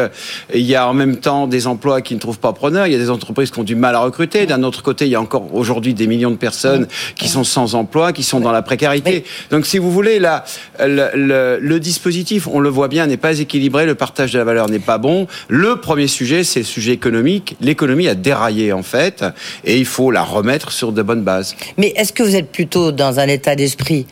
[0.53, 2.95] Il y a en même temps des emplois qui ne trouvent pas preneur, il y
[2.95, 4.45] a des entreprises qui ont du mal à recruter.
[4.45, 7.75] D'un autre côté, il y a encore aujourd'hui des millions de personnes qui sont sans
[7.75, 9.23] emploi, qui sont dans la précarité.
[9.51, 10.45] Donc si vous voulez, là,
[10.79, 14.69] le, le, dispositif, on le voit bien, n'est pas équilibré, le partage de la valeur
[14.69, 15.27] n'est pas bon.
[15.47, 17.55] Le premier sujet, c'est le sujet économique.
[17.61, 19.23] L'économie a déraillé en fait,
[19.65, 21.55] et il faut la remettre sur de bonnes bases.
[21.77, 24.05] Mais est-ce que vous êtes plutôt dans un état d'esprit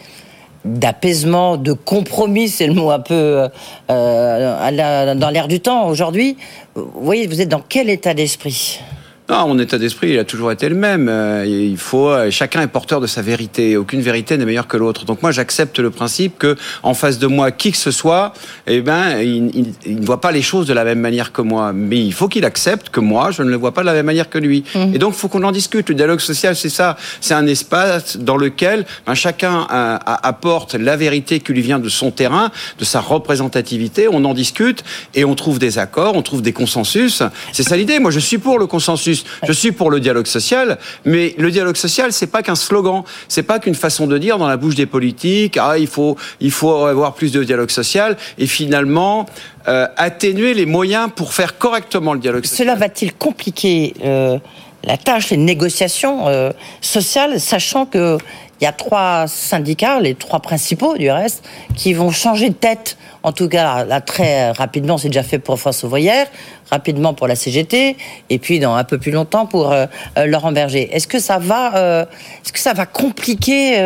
[0.65, 3.47] d'apaisement, de compromis, c'est le mot un peu
[3.89, 6.37] euh, dans l'air du temps aujourd'hui?
[6.75, 8.81] Vous voyez, vous êtes dans quel état d'esprit?
[9.29, 11.09] Non, mon état d'esprit, il a toujours été le même.
[11.09, 13.75] Euh, il faut, chacun est porteur de sa vérité.
[13.75, 15.03] Aucune vérité n'est meilleure que l'autre.
[15.03, 18.31] Donc moi, j'accepte le principe que, en face de moi, qui que ce soit,
[18.67, 21.73] eh ben, il, ne voit pas les choses de la même manière que moi.
[21.73, 24.05] Mais il faut qu'il accepte que moi, je ne le vois pas de la même
[24.05, 24.63] manière que lui.
[24.73, 24.95] Mmh.
[24.95, 25.89] Et donc, il faut qu'on en discute.
[25.89, 26.95] Le dialogue social, c'est ça.
[27.19, 29.67] C'est un espace dans lequel ben, chacun
[30.05, 32.49] apporte la vérité qui lui vient de son terrain,
[32.79, 34.07] de sa représentativité.
[34.09, 37.23] On en discute et on trouve des accords, on trouve des consensus.
[37.51, 37.99] C'est ça l'idée.
[37.99, 39.16] Moi, je suis pour le consensus.
[39.43, 43.43] Je suis pour le dialogue social, mais le dialogue social, c'est pas qu'un slogan, c'est
[43.43, 46.85] pas qu'une façon de dire dans la bouche des politiques, ah il faut il faut
[46.85, 49.25] avoir plus de dialogue social et finalement
[49.67, 52.67] euh, atténuer les moyens pour faire correctement le dialogue social.
[52.67, 54.37] Cela va-t-il compliquer euh,
[54.83, 56.51] la tâche, les négociations euh,
[56.81, 58.17] sociales, sachant que
[58.59, 61.43] il y a trois syndicats, les trois principaux du reste,
[61.75, 62.97] qui vont changer de tête.
[63.23, 66.27] En tout cas, là, très rapidement, c'est déjà fait pour France Ouvrière,
[66.71, 67.97] rapidement pour la CGT,
[68.29, 69.85] et puis dans un peu plus longtemps pour euh,
[70.17, 70.89] euh, Laurent Berger.
[70.95, 72.05] Est-ce que ça va, euh,
[72.43, 73.77] est-ce que ça va compliquer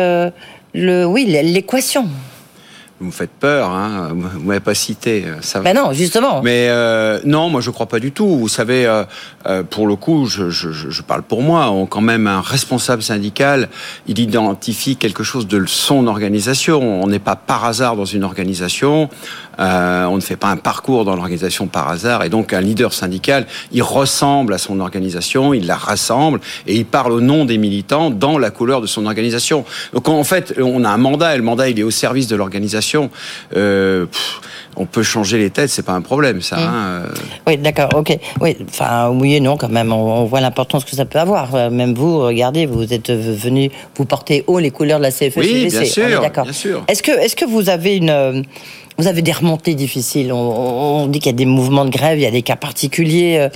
[0.74, 2.06] le, oui, l'équation?
[3.02, 5.24] Vous me faites peur, hein vous m'avez pas cité.
[5.26, 5.60] Euh, ça...
[5.60, 6.40] Ben non, justement.
[6.42, 8.38] Mais euh, non, moi je crois pas du tout.
[8.38, 11.70] Vous savez, euh, pour le coup, je, je, je, parle pour moi.
[11.70, 13.68] On, quand même un responsable syndical,
[14.06, 17.02] il identifie quelque chose de son organisation.
[17.02, 19.10] On n'est pas par hasard dans une organisation.
[19.58, 22.24] On ne fait pas un parcours dans l'organisation par hasard.
[22.24, 26.84] Et donc un leader syndical, il ressemble à son organisation, il la rassemble et il
[26.84, 29.64] parle au nom des militants dans la couleur de son organisation.
[29.92, 32.36] Donc en fait, on a un mandat et le mandat il est au service de
[32.36, 33.10] l'organisation.
[33.56, 34.06] Euh,
[34.76, 36.56] on peut changer les têtes, c'est pas un problème, ça.
[36.56, 36.60] Mmh.
[36.60, 37.02] Hein.
[37.46, 38.16] Oui, d'accord, ok.
[38.40, 39.92] Oui, enfin, oui et non, quand même.
[39.92, 41.54] On, voit l'importance que ça peut avoir.
[41.54, 45.36] Euh, même vous, regardez, vous êtes venu, vous portez haut les couleurs de la CFE.
[45.36, 46.46] Oui, bien sûr, d'accord.
[46.88, 48.42] Est-ce que, est-ce que vous avez une euh,
[48.98, 50.32] vous avez des remontées difficiles.
[50.32, 53.48] On, dit qu'il y a des mouvements de grève, il y a des cas particuliers.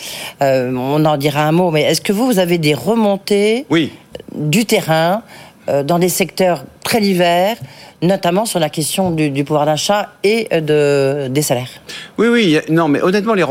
[0.43, 1.70] Euh, on en dira un mot.
[1.70, 3.93] Mais est-ce que vous, vous avez des remontées oui.
[4.34, 5.22] du terrain
[5.84, 7.57] dans des secteurs très divers
[8.03, 11.70] notamment sur la question du, pouvoir d'achat et euh, de, des salaires.
[12.18, 13.44] Oui, oui, non, mais honnêtement, les,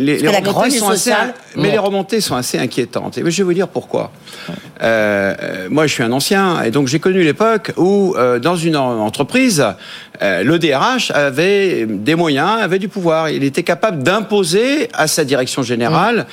[0.00, 1.12] les, remontées sont assez,
[1.56, 3.18] mais les remontées sont assez inquiétantes.
[3.18, 4.12] Et je vais vous dire pourquoi.
[4.82, 8.76] Euh, moi, je suis un ancien, et donc j'ai connu l'époque où, euh, dans une
[8.76, 9.64] entreprise,
[10.22, 13.30] le DRH avait des moyens, avait du pouvoir.
[13.30, 16.26] Il était capable d'imposer à sa direction générale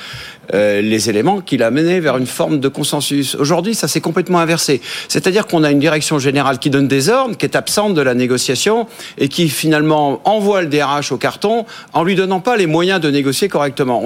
[0.52, 3.34] les éléments qui l'amenaient vers une forme de consensus.
[3.34, 4.80] Aujourd'hui, ça s'est complètement inversé.
[5.08, 8.14] C'est-à-dire qu'on a une direction générale qui donne des ordres, qui est absente de la
[8.14, 8.86] négociation
[9.18, 13.10] et qui finalement envoie le DRH au carton en lui donnant pas les moyens de
[13.10, 14.02] négocier correctement.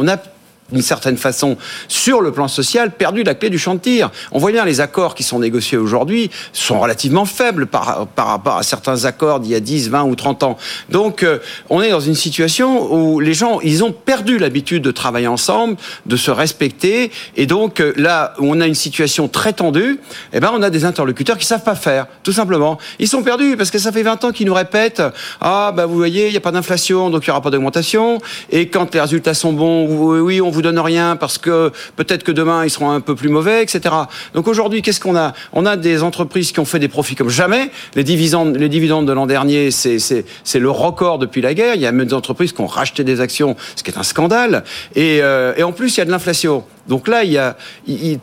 [0.73, 1.57] D'une certaine façon,
[1.89, 4.11] sur le plan social, perdu la clé du champ de tir.
[4.33, 8.57] On voit bien les accords qui sont négociés aujourd'hui sont relativement faibles par, par rapport
[8.57, 10.59] à certains accords d'il y a 10, 20 ou 30 ans.
[10.91, 11.39] Donc, euh,
[11.71, 15.77] on est dans une situation où les gens, ils ont perdu l'habitude de travailler ensemble,
[16.07, 20.01] de se respecter, et donc euh, là où on a une situation très tendue,
[20.33, 22.79] eh ben, on a des interlocuteurs qui savent pas faire, tout simplement.
[22.99, 25.03] Ils sont perdus parce que ça fait 20 ans qu'ils nous répètent,
[25.41, 28.19] ah, bah, vous voyez, il n'y a pas d'inflation, donc il n'y aura pas d'augmentation,
[28.51, 29.87] et quand les résultats sont bons,
[30.21, 33.29] oui, on vous donne rien parce que peut-être que demain ils seront un peu plus
[33.29, 33.95] mauvais, etc.
[34.35, 35.33] Donc aujourd'hui, qu'est-ce qu'on a?
[35.53, 37.71] On a des entreprises qui ont fait des profits comme jamais.
[37.95, 41.75] Les dividendes, les dividendes de l'an dernier, c'est le record depuis la guerre.
[41.75, 44.03] Il y a même des entreprises qui ont racheté des actions, ce qui est un
[44.03, 44.65] scandale.
[44.95, 46.65] Et, euh, et en plus, il y a de l'inflation.
[46.89, 47.57] Donc là, il y a,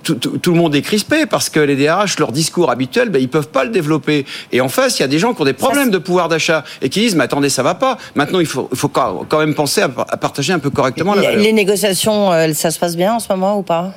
[0.04, 3.50] tout, le monde est crispé parce que les DRH, leur discours habituel, ben, ils peuvent
[3.50, 4.26] pas le développer.
[4.52, 6.64] Et en face, il y a des gens qui ont des problèmes de pouvoir d'achat
[6.82, 7.98] et qui disent, mais attendez, ça va pas.
[8.16, 11.42] Maintenant, il faut, quand même penser à, partager un peu correctement la valeur.
[11.42, 13.94] Les négociations, euh, ça se passe bien en ce moment ou pas?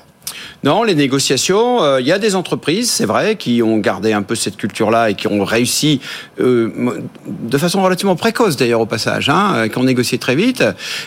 [0.64, 4.22] Non, les négociations, euh, il y a des entreprises, c'est vrai, qui ont gardé un
[4.22, 6.01] peu cette culture-là et qui ont réussi
[6.41, 6.70] euh,
[7.26, 10.64] de façon relativement précoce d'ailleurs au passage, hein, euh, qui ont négocié très vite,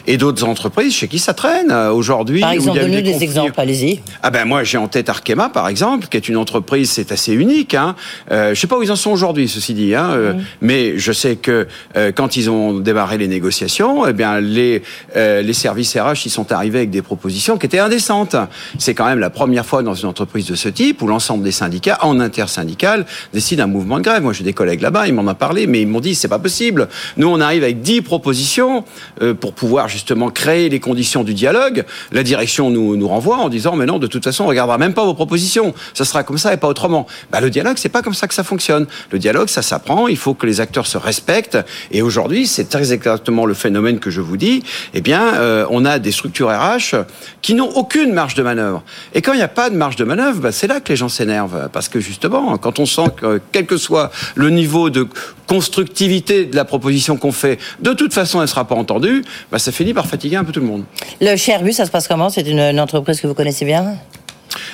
[0.08, 2.42] et d'autres entreprises chez qui ça traîne aujourd'hui.
[2.42, 4.02] Par exemple, donnez des, exemples, allez-y.
[4.22, 7.34] Ah ben moi j'ai en tête Arkema par exemple, qui est une entreprise, c'est assez
[7.34, 7.74] unique.
[7.74, 7.96] Hein.
[8.32, 10.44] Euh, je sais pas où ils en sont aujourd'hui, ceci dit, hein, mm.
[10.62, 11.68] mais je sais que
[12.16, 14.82] quand ils ont démarré les négociations, eh bien les
[15.16, 18.36] les services RH ils sont arrivés avec des propositions qui étaient indécentes.
[18.78, 21.52] C'est quand même la première fois dans une entreprise de ce type où l'ensemble des
[21.52, 24.24] syndicats, en intersyndical, décident un mouvement de grève.
[24.24, 26.40] Moi, j'ai des collègues là-bas, ils m'en ont parlé, mais ils m'ont dit c'est pas
[26.40, 26.88] possible.
[27.18, 28.84] Nous, on arrive avec 10 propositions
[29.22, 31.86] euh, pour pouvoir justement créer les conditions du dialogue.
[32.12, 35.06] La direction nous, renvoie en disant mais non, de toute façon, on regardera même pas
[35.06, 35.74] vos propositions.
[35.94, 37.06] Ça sera comme ça et pas autrement.
[37.32, 38.88] Bah, le dialogue, c'est pas comme ça que ça fonctionne.
[39.12, 40.08] Le dialogue, ça s'apprend.
[40.08, 41.58] Il faut que les acteurs se respectent.
[41.92, 44.64] Et aujourd'hui, c'est très exactement le phénomène que je vous dis.
[44.94, 46.96] Eh bien, euh, on a des structures RH
[47.42, 48.84] qui n'ont aucune marge de manœuvre.
[49.14, 50.96] Et quand il n'y a pas de marge de manœuvre, bah, c'est là que les
[50.96, 51.70] gens s'énervent.
[51.72, 55.08] Parce que justement, quand on sent que, quel que soit le niveau de
[55.48, 59.60] constructivité de la proposition qu'on fait, de toute façon, elle ne sera pas entendue, bah,
[59.60, 60.84] ça finit par fatiguer un peu tout le monde.
[61.22, 62.30] Le chez Airbus, ça se passe comment?
[62.30, 63.96] C'est une entreprise que vous connaissez bien?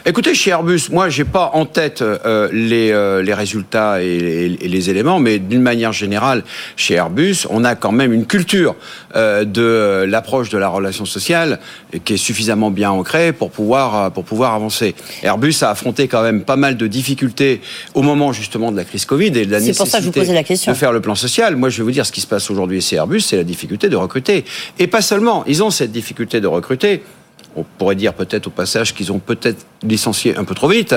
[0.05, 4.89] Écoutez, chez Airbus, moi, j'ai pas en tête euh, les, euh, les, résultats et les,
[4.89, 6.43] éléments, mais d'une manière générale,
[6.75, 8.75] chez Airbus, on a quand même une culture
[9.15, 11.59] euh, de l'approche de la relation sociale
[12.03, 14.95] qui est suffisamment bien ancrée pour pouvoir pour pouvoir avancer.
[15.23, 17.61] Airbus a affronté quand même pas mal de difficultés
[17.93, 20.07] au moment justement de la crise Covid et de la nécessité pour ça que je
[20.09, 20.71] vous posais la question.
[20.71, 21.55] de faire le plan social.
[21.55, 23.89] Moi, je vais vous dire ce qui se passe aujourd'hui chez Airbus, c'est la difficulté
[23.89, 24.45] de recruter.
[24.79, 27.03] Et pas seulement, ils ont cette difficulté de recruter
[27.55, 30.95] on pourrait dire peut-être au passage qu'ils ont peut-être licencié un peu trop vite.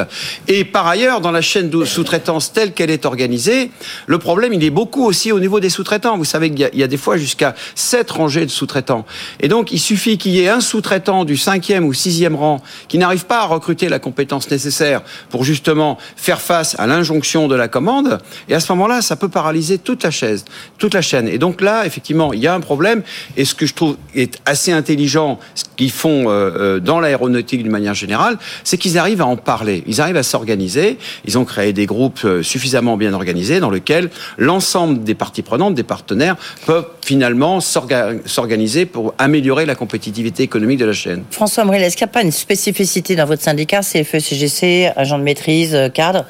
[0.49, 3.71] Et par ailleurs, dans la chaîne de sous-traitance telle qu'elle est organisée,
[4.07, 6.17] le problème, il est beaucoup aussi au niveau des sous-traitants.
[6.19, 9.05] Vous savez qu'il y, a des fois jusqu'à sept rangées de sous-traitants.
[9.41, 12.99] Et donc, il suffit qu'il y ait un sous-traitant du cinquième ou sixième rang qui
[12.99, 17.69] n'arrive pas à recruter la compétence nécessaire pour justement faire face à l'injonction de la
[17.69, 18.19] commande.
[18.49, 20.45] Et à ce moment-là, ça peut paralyser toute la chaise,
[20.79, 21.29] toute la chaîne.
[21.29, 23.03] Et donc là, effectivement, il y a un problème.
[23.37, 27.63] Et ce que je trouve est assez intelligent, ce qu'ils font euh, euh, dans l'aéronautique
[27.63, 28.39] d'une manière générale,
[28.77, 32.43] qu'ils arrivent à en parler, ils arrivent à s'organiser, ils ont créé des groupes euh,
[32.43, 39.15] suffisamment bien organisés dans lesquels l'ensemble des parties prenantes, des partenaires, peuvent finalement s'organiser pour
[39.19, 41.25] améliorer la compétitivité économique de la chaîne.
[41.31, 45.19] François Amril, est-ce qu'il n'y a pas une spécificité dans votre syndicat, CFE, CGC, agent
[45.19, 46.25] de maîtrise, euh, cadre?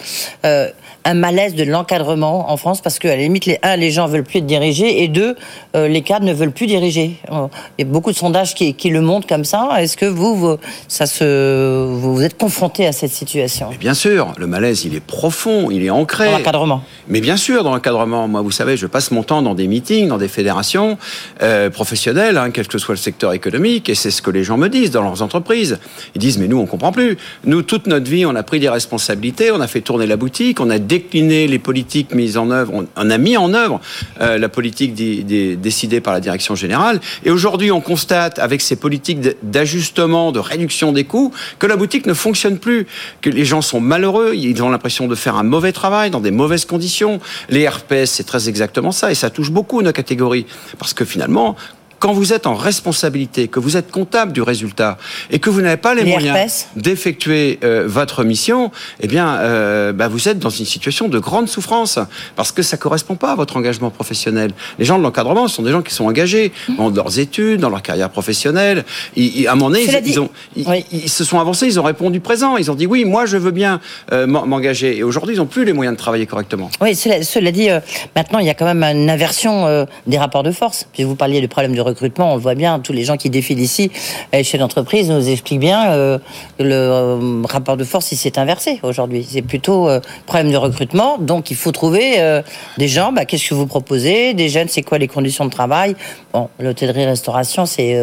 [1.04, 4.24] Un malaise de l'encadrement en France parce qu'à la limite, les, un, les gens veulent
[4.24, 5.36] plus être dirigés et deux,
[5.76, 7.16] euh, les cadres ne veulent plus diriger.
[7.30, 7.48] Il
[7.78, 9.70] y a beaucoup de sondages qui, qui le montrent comme ça.
[9.78, 10.56] Est-ce que vous, vous,
[10.88, 13.68] ça se, vous êtes confronté à cette situation?
[13.70, 16.26] Mais Bien sûr, le malaise, il est profond, il est ancré.
[16.26, 16.82] Dans l'encadrement.
[17.08, 18.28] Mais bien sûr, dans l'encadrement.
[18.28, 20.96] Moi, vous savez, je passe mon temps dans des meetings, dans des fédérations
[21.42, 24.56] euh, professionnelles, hein, quel que soit le secteur économique, et c'est ce que les gens
[24.56, 25.78] me disent dans leurs entreprises.
[26.14, 27.18] Ils disent, mais nous, on comprend plus.
[27.44, 30.60] Nous, toute notre vie, on a pris des responsabilités, on a fait tourner la boutique,
[30.60, 33.80] on a décliné les politiques mises en œuvre, on, a mis en œuvre
[34.20, 37.00] euh, la politique décidée par la direction générale.
[37.24, 42.06] Et aujourd'hui, on constate, avec ces politiques d'ajustement, de réduction des coûts, que la boutique
[42.06, 42.86] ne fonctionne plus,
[43.22, 46.30] que les gens sont malheureux, ils ont l'impression de faire un mauvais travail dans des
[46.30, 47.20] mauvaises conditions.
[47.48, 50.46] Les RPS, c'est très exactement ça, et ça touche beaucoup nos catégories.
[50.78, 51.56] Parce que finalement,
[52.04, 54.98] quand vous êtes en responsabilité, que vous êtes comptable du résultat
[55.30, 60.08] et que vous n'avez pas les, moyens d'effectuer euh, votre mission, eh bien, euh, bah,
[60.08, 61.98] vous êtes dans une situation de grande souffrance
[62.36, 64.50] parce que ça correspond pas à votre engagement professionnel.
[64.78, 66.76] Les gens de l'encadrement sont des gens qui sont engagés mmh.
[66.76, 68.84] dans leurs études, dans leur carrière professionnelle.
[69.16, 69.20] à
[69.52, 72.74] un moment donné, ils, ont, ils, se sont avancés, ils ont répondu présent, ils ont
[72.74, 73.80] dit oui, moi je veux bien
[74.12, 74.98] euh, m'engager.
[74.98, 76.68] Et aujourd'hui, ils n'ont plus les moyens de travailler correctement.
[76.82, 77.70] Oui, cela, dit,
[78.14, 80.86] maintenant il y a quand même une inversion des rapports de force.
[80.92, 83.30] Puis vous parliez du problème de recrutement, on le voit bien, tous les gens qui
[83.30, 83.90] défilent ici
[84.34, 86.18] euh, chez l'entreprise nous expliquent bien euh,
[86.58, 89.26] le euh, rapport de force il s'est inversé aujourd'hui.
[89.28, 89.88] C'est plutôt
[90.26, 92.42] problème de recrutement, donc il faut trouver
[92.78, 93.12] des gens.
[93.12, 95.96] Bah, qu'est-ce que vous proposez Des jeunes, c'est quoi les conditions de travail?
[96.32, 97.98] Bon, l'hôtellerie-restauration, c'est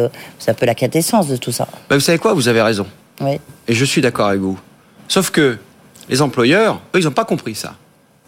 [0.46, 1.66] un peu la quintessence de tout ça.
[1.88, 2.34] Bah, vous savez quoi?
[2.34, 2.86] Vous avez raison.
[3.20, 3.38] Oui.
[3.68, 4.58] Et je suis d'accord avec vous.
[5.08, 5.58] Sauf que
[6.08, 7.74] les employeurs, eux, ils n'ont pas compris ça.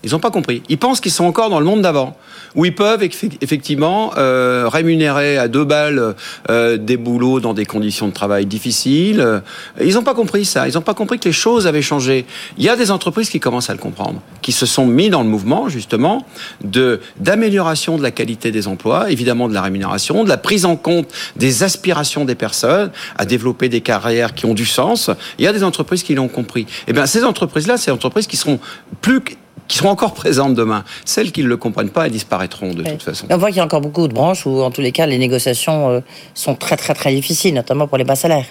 [0.05, 0.63] Ils n'ont pas compris.
[0.69, 2.17] Ils pensent qu'ils sont encore dans le monde d'avant,
[2.55, 6.15] où ils peuvent effectivement euh, rémunérer à deux balles
[6.51, 9.43] euh, des boulots dans des conditions de travail difficiles.
[9.81, 10.69] Ils n'ont pas compris ça.
[10.69, 12.27] Ils n'ont pas compris que les choses avaient changé.
[12.59, 15.23] Il y a des entreprises qui commencent à le comprendre, qui se sont mis dans
[15.23, 16.27] le mouvement justement
[16.63, 20.77] de d'amélioration de la qualité des emplois, évidemment de la rémunération, de la prise en
[20.77, 25.11] compte des aspirations des personnes à développer des carrières qui ont du sens.
[25.39, 26.63] Il y a des entreprises qui l'ont compris.
[26.63, 28.59] Et eh bien ces entreprises-là, ces entreprises qui seront
[29.01, 29.23] plus
[29.69, 30.85] qui seront encore présentes demain.
[31.05, 33.27] Celles qui ne le comprennent pas, elles disparaîtront de toute façon.
[33.31, 35.19] On voit qu'il y a encore beaucoup de branches où, en tous les cas, les
[35.19, 36.01] négociations euh,
[36.35, 38.47] sont très très très difficiles, notamment pour les bas salaires.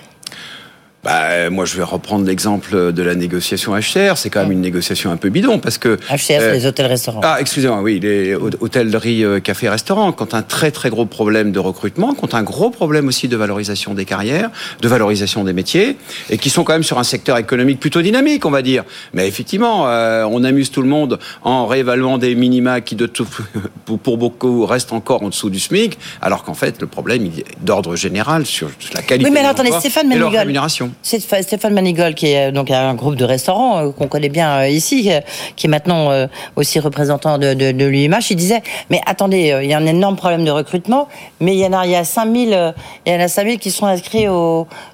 [1.04, 4.16] Bah, moi, je vais reprendre l'exemple de la négociation HCR.
[4.16, 5.98] C'est quand même une négociation un peu bidon parce que.
[6.10, 7.20] HCR, c'est euh, les hôtels-restaurants.
[7.24, 10.14] Ah, excusez-moi, oui, les hôtelleries, euh, cafés-restaurants.
[10.14, 13.94] Quand un très très gros problème de recrutement, quand un gros problème aussi de valorisation
[13.94, 14.50] des carrières,
[14.82, 15.98] de valorisation des métiers,
[16.30, 18.86] et qui sont quand même sur un secteur économique plutôt dynamique, on va dire.
[19.14, 23.28] Mais effectivement, euh, on amuse tout le monde en réévaluant des minima qui, de tout,
[24.04, 27.98] pour beaucoup, restent encore en dessous du SMIC, alors qu'en fait, le problème est d'ordre
[27.98, 30.93] général sur la qualité oui, mais attendez, Stéphane et leur rémunération.
[31.02, 34.68] C'est Stéphane Manigol qui est donc un groupe de restaurants euh, qu'on connaît bien euh,
[34.68, 35.20] ici, euh,
[35.56, 36.10] qui est maintenant
[36.56, 37.94] aussi représentant de, de.
[37.94, 41.08] Il disait, mais attendez, il y a un énorme problème de recrutement,
[41.40, 42.74] mais il y en a, il y a 5000,
[43.06, 44.26] il y en a 5000 qui sont inscrits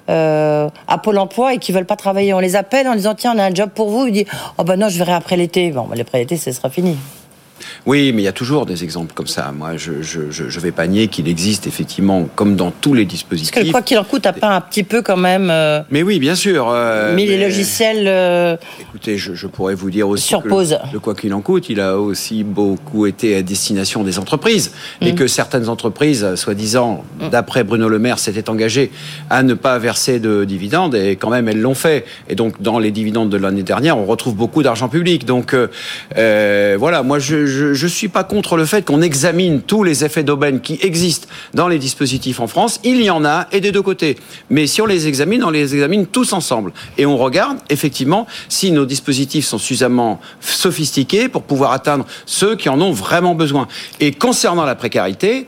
[0.08, 2.34] à Pôle Emploi et qui veulent pas travailler.
[2.34, 4.06] On les appelle en disant, tiens, on a un job pour vous.
[4.06, 4.26] Il dit,
[4.58, 5.70] oh ben non, je verrai après l'été.
[5.70, 6.96] Bon, ben, après l'été, ce sera fini.
[7.86, 9.52] Oui, mais il y a toujours des exemples comme ça.
[9.52, 13.52] Moi, je je, vais pas nier qu'il existe effectivement, comme dans tous les dispositifs.
[13.52, 15.48] Parce que quoi qu'il en coûte, t'as pas un petit peu quand même.
[15.50, 16.68] Euh, mais oui, bien sûr.
[16.70, 18.06] Euh, mais les logiciels.
[18.06, 20.78] Euh, écoutez, je, pourrais vous dire aussi surpose.
[20.90, 24.72] que le, quoi qu'il en coûte, il a aussi beaucoup été à destination des entreprises
[25.00, 25.14] et mm.
[25.14, 27.28] que certaines entreprises, soi-disant, mm.
[27.30, 28.90] d'après Bruno Le Maire, s'étaient engagées
[29.28, 32.04] à ne pas verser de dividendes et quand même elles l'ont fait.
[32.28, 35.24] Et donc dans les dividendes de l'année dernière, on retrouve beaucoup d'argent public.
[35.24, 35.54] Donc
[36.14, 40.22] voilà, moi je je ne suis pas contre le fait qu'on examine tous les effets
[40.22, 42.80] d'aubaine qui existent dans les dispositifs en France.
[42.84, 44.16] Il y en a, et des deux côtés.
[44.48, 46.72] Mais si on les examine, on les examine tous ensemble.
[46.96, 52.68] Et on regarde, effectivement, si nos dispositifs sont suffisamment sophistiqués pour pouvoir atteindre ceux qui
[52.68, 53.68] en ont vraiment besoin.
[53.98, 55.46] Et concernant la précarité,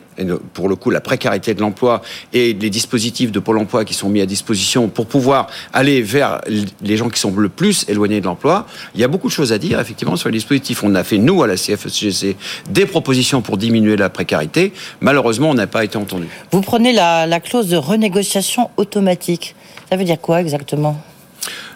[0.52, 2.02] pour le coup la précarité de l'emploi
[2.32, 6.40] et les dispositifs de Pôle emploi qui sont mis à disposition pour pouvoir aller vers
[6.82, 9.52] les gens qui sont le plus éloignés de l'emploi, il y a beaucoup de choses
[9.52, 10.82] à dire effectivement sur les dispositifs.
[10.82, 12.36] On a fait, nous, à la CFSGC,
[12.70, 14.72] des propositions pour diminuer la précarité.
[15.00, 16.26] Malheureusement, on n'a pas été entendu.
[16.50, 19.54] Vous prenez la, la clause de renégociation automatique.
[19.90, 21.00] Ça veut dire quoi exactement?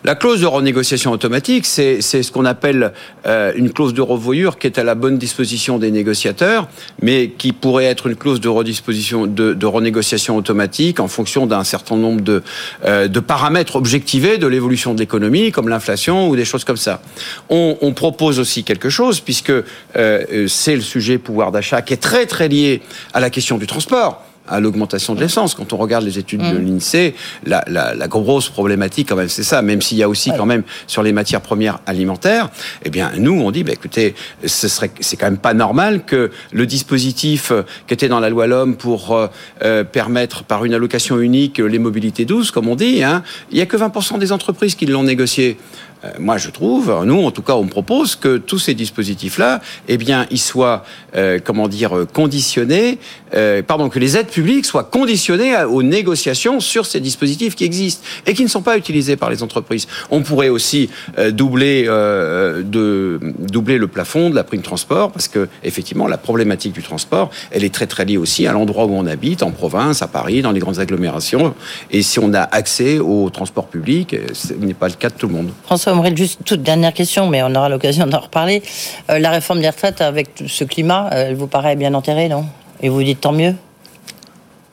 [0.06, 2.92] La clause de renégociation automatique, c'est ce qu'on appelle
[3.26, 6.68] euh, une clause de revoyure qui est à la bonne disposition des négociateurs,
[7.02, 11.96] mais qui pourrait être une clause de redisposition de, renégociation automatique en fonction d'un certain
[11.96, 12.44] nombre de,
[12.84, 17.02] euh, de paramètres objectivés de l'évolution de l'économie, comme l'inflation ou des choses comme ça.
[17.50, 21.96] On, on propose aussi quelque chose puisque euh, c'est le sujet pouvoir d'achat qui est
[21.96, 22.80] très très lié
[23.12, 24.25] à la question du transport.
[24.48, 25.54] À l'augmentation de l'essence.
[25.54, 26.66] Quand on regarde les études de Mm.
[26.66, 29.62] l'INSEE, la, la- la grosse problématique quand même, c'est ça.
[29.62, 30.36] Même s'il y a aussi Ouais.
[30.36, 32.50] quand même sur les matières premières alimentaires,
[32.84, 36.30] eh bien nous on dit, bah, écoutez, ce serait, c'est quand même pas normal que
[36.52, 39.28] le dispositif euh, qui était dans la loi l'homme pour euh,
[39.62, 43.60] euh, permettre par une allocation unique les mobilités douces, comme on dit, hein, il y
[43.60, 45.56] a que 20% des entreprises qui l'ont négocié.
[46.04, 49.96] Euh, Moi, je trouve, nous, en tout cas, on propose que tous ces dispositifs-là, eh
[49.96, 50.84] bien, ils soient,
[51.14, 52.98] euh, comment dire, conditionnés,
[53.34, 58.04] euh, pardon, que les aides publiques soient conditionnées aux négociations sur ces dispositifs qui existent
[58.26, 59.86] et qui ne sont pas utilisés par les entreprises.
[60.10, 65.28] On pourrait aussi euh, doubler, euh, de, doubler le plafond de la prime transport parce
[65.28, 68.94] que, effectivement, la problématique du transport, elle est très très liée aussi à l'endroit où
[68.94, 71.54] on habite, en province, à Paris, dans les grandes agglomérations.
[71.90, 75.14] Et si on a accès au transport public, euh, ce n'est pas le cas de
[75.14, 75.50] tout le monde.
[76.16, 78.60] Juste toute dernière question, mais on aura l'occasion d'en reparler.
[79.08, 82.44] Euh, la réforme des retraites avec ce climat, euh, elle vous paraît bien enterrée, non?
[82.82, 83.54] Et vous dites tant mieux?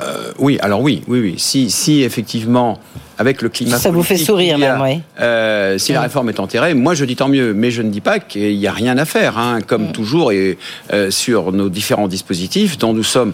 [0.02, 1.36] Euh, oui, alors oui, oui, oui.
[1.38, 2.80] Si, si effectivement,
[3.20, 3.78] avec le climat.
[3.78, 5.02] Ça vous fait sourire a, même, oui.
[5.22, 8.02] euh, si la réforme est enterrée, moi je dis tant mieux, mais je ne dis
[8.02, 9.38] pas qu'il n'y a rien à faire.
[9.38, 9.60] hein.
[9.66, 9.92] comme Mm.
[9.92, 10.58] toujours, et
[10.92, 13.34] euh, sur nos différents dispositifs, dont nous sommes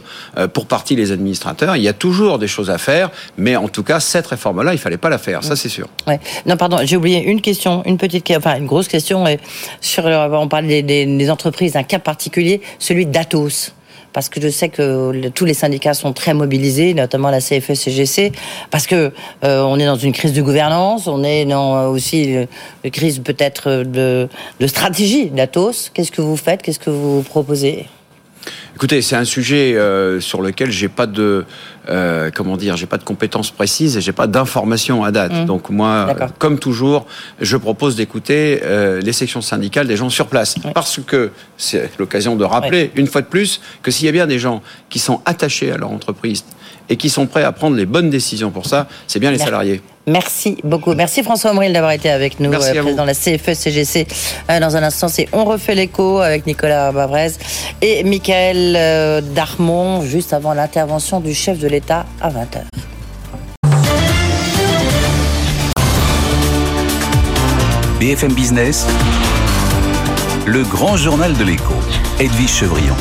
[0.53, 3.84] pour partie les administrateurs, il y a toujours des choses à faire, mais en tout
[3.84, 5.88] cas, cette réforme-là, il fallait pas la faire, ça c'est sûr.
[6.45, 9.26] Non, pardon, j'ai oublié une question, une petite, enfin une grosse question.
[9.26, 9.36] euh,
[9.80, 13.74] Sur, on parle des, des- des entreprises, un cas particulier, celui d'Atos.
[14.20, 18.34] Parce que je sais que tous les syndicats sont très mobilisés, notamment la CFE-CGC,
[18.70, 19.13] parce que
[19.45, 22.26] euh, on est dans une crise de gouvernance, on est dans euh, aussi
[22.84, 24.28] une crise peut-être de
[24.67, 25.89] stratégie d'Atos.
[25.93, 26.61] Qu'est-ce que vous faites?
[26.61, 27.86] Qu'est-ce que vous proposez?
[28.75, 31.45] Écoutez, c'est un sujet euh, sur lequel j'ai pas de
[31.89, 35.33] euh, comment dire, j'ai pas de compétences précises et j'ai pas d'informations à date.
[35.33, 35.45] Mmh.
[35.45, 37.07] Donc moi, euh, comme toujours,
[37.39, 42.35] je propose d'écouter euh, les sections syndicales des gens sur place, parce que c'est l'occasion
[42.35, 45.21] de rappeler une fois de plus que s'il y a bien des gens qui sont
[45.25, 46.45] attachés à leur entreprise
[46.89, 49.45] et qui sont prêts à prendre les bonnes décisions pour ça, c'est bien les Merci.
[49.45, 49.81] salariés.
[50.07, 50.95] Merci beaucoup.
[50.95, 52.81] Merci François Omril d'avoir été avec nous, Merci vous.
[52.83, 54.07] président de la CFE-CGC.
[54.49, 57.31] Euh, dans un instant, c'est On refait l'écho avec Nicolas Bavrez
[57.83, 62.63] et Michael euh, Darmon, juste avant l'intervention du chef de l'État à 20h.
[67.99, 68.85] BFM Business,
[70.45, 71.73] le grand journal de l'écho,
[72.19, 72.95] Edwige Chevrillon.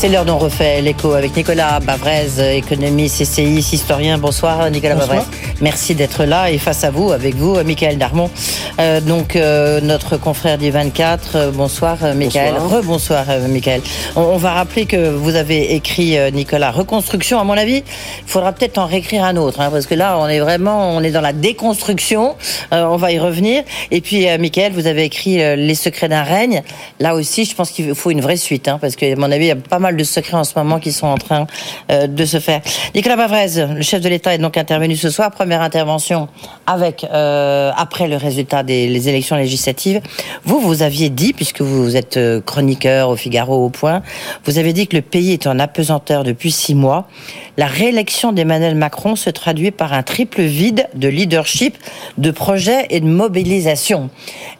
[0.00, 4.16] C'est l'heure dont refait l'écho avec Nicolas Bavrez, économiste, CCI, historien.
[4.16, 4.94] Bonsoir Nicolas.
[4.94, 5.18] Bavrez.
[5.60, 8.30] Merci d'être là et face à vous, avec vous, Michael Darmon,
[8.78, 11.34] euh, donc euh, notre confrère du 24.
[11.34, 12.54] Euh, bonsoir euh, Michael.
[12.54, 12.70] Bonsoir.
[12.70, 13.80] Rebonsoir euh, Michael.
[14.14, 17.40] On, on va rappeler que vous avez écrit Nicolas Reconstruction.
[17.40, 20.28] À mon avis, il faudra peut-être en réécrire un autre, hein, parce que là, on
[20.28, 22.36] est vraiment, on est dans la déconstruction.
[22.72, 23.64] Euh, on va y revenir.
[23.90, 26.62] Et puis Michael, vous avez écrit Les secrets d'un règne.
[27.00, 29.46] Là aussi, je pense qu'il faut une vraie suite, hein, parce que à mon avis,
[29.46, 31.46] il y a pas mal de secrets en ce moment qui sont en train
[31.90, 32.60] euh, de se faire.
[32.94, 35.30] Nicolas Bavrez, le chef de l'État est donc intervenu ce soir.
[35.48, 36.28] Première intervention
[36.66, 40.02] avec euh, après le résultat des élections législatives.
[40.44, 44.02] Vous, vous aviez dit, puisque vous êtes euh, chroniqueur au Figaro au Point,
[44.44, 47.08] vous avez dit que le pays est en apesanteur depuis six mois.
[47.56, 51.78] La réélection d'Emmanuel Macron se traduit par un triple vide de leadership,
[52.18, 54.10] de projet et de mobilisation.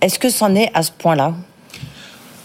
[0.00, 1.34] Est-ce que c'en est à ce point-là?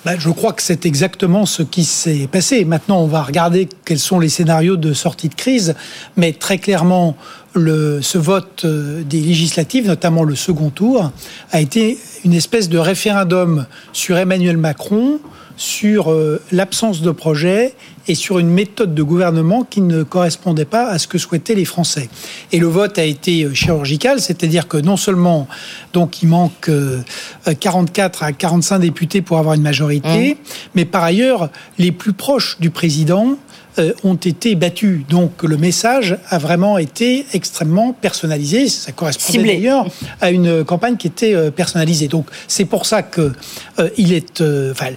[0.05, 2.65] Ben, je crois que c'est exactement ce qui s'est passé.
[2.65, 5.75] Maintenant, on va regarder quels sont les scénarios de sortie de crise,
[6.17, 7.15] mais très clairement,
[7.53, 11.11] le, ce vote euh, des législatives, notamment le second tour,
[11.51, 15.19] a été une espèce de référendum sur Emmanuel Macron,
[15.55, 17.75] sur euh, l'absence de projet
[18.07, 21.65] et sur une méthode de gouvernement qui ne correspondait pas à ce que souhaitaient les
[21.65, 22.09] Français.
[22.51, 25.47] Et le vote a été euh, chirurgical, c'est-à-dire que non seulement
[25.93, 27.01] donc il manque euh,
[27.47, 30.37] euh, 44 à 45 députés pour avoir une majorité,
[30.75, 33.37] mais par ailleurs les plus proches du président
[33.79, 35.01] euh, ont été battus.
[35.09, 38.67] Donc le message a vraiment été extrêmement personnalisé.
[38.67, 39.87] Ça correspondait d'ailleurs
[40.21, 42.07] à une campagne qui était euh, personnalisée.
[42.07, 43.31] Donc c'est pour ça que
[43.79, 44.91] euh, il est, euh, enfin,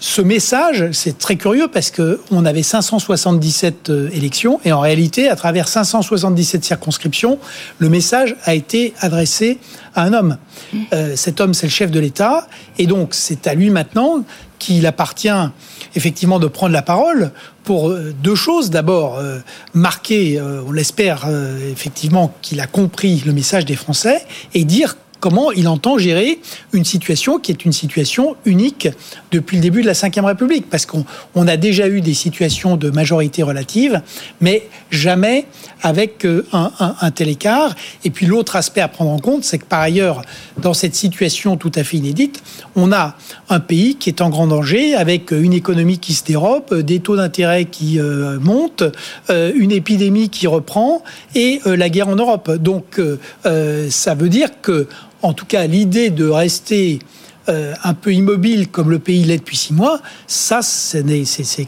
[0.00, 5.28] ce message, c'est très curieux parce que on avait 577 euh, élections et en réalité,
[5.28, 7.38] à travers 577 circonscriptions,
[7.78, 9.58] le message a été adressé
[9.94, 10.38] à un homme.
[10.92, 14.24] Euh, cet homme, c'est le chef de l'État et donc c'est à lui maintenant
[14.58, 15.28] qu'il appartient
[15.94, 17.30] effectivement de prendre la parole
[17.62, 18.70] pour euh, deux choses.
[18.70, 19.20] D'abord,
[19.74, 21.26] marquer, on l'espère
[21.70, 24.24] effectivement, qu'il a compris le message des Français
[24.54, 26.38] et dire comment il entend gérer
[26.72, 28.88] une situation qui est une situation unique
[29.32, 30.68] depuis le début de la Ve République.
[30.70, 31.04] Parce qu'on
[31.34, 34.00] on a déjà eu des situations de majorité relative,
[34.40, 35.46] mais jamais
[35.82, 37.74] avec euh, un, un, tel écart.
[38.04, 40.22] Et puis l'autre aspect à prendre en compte, c'est que par ailleurs,
[40.58, 42.42] dans cette situation tout à fait inédite,
[42.74, 43.16] on a
[43.48, 47.16] un pays qui est en grand danger, avec une économie qui se dérobe, des taux
[47.16, 48.84] d'intérêt qui euh, montent,
[49.30, 51.02] euh, une épidémie qui reprend
[51.34, 52.50] et la guerre en Europe.
[52.50, 53.00] Donc
[53.90, 54.88] ça veut dire que
[55.26, 57.00] en tout cas, l'idée de rester
[57.48, 61.04] euh, un peu immobile comme le pays l'est depuis six mois, ça, c'est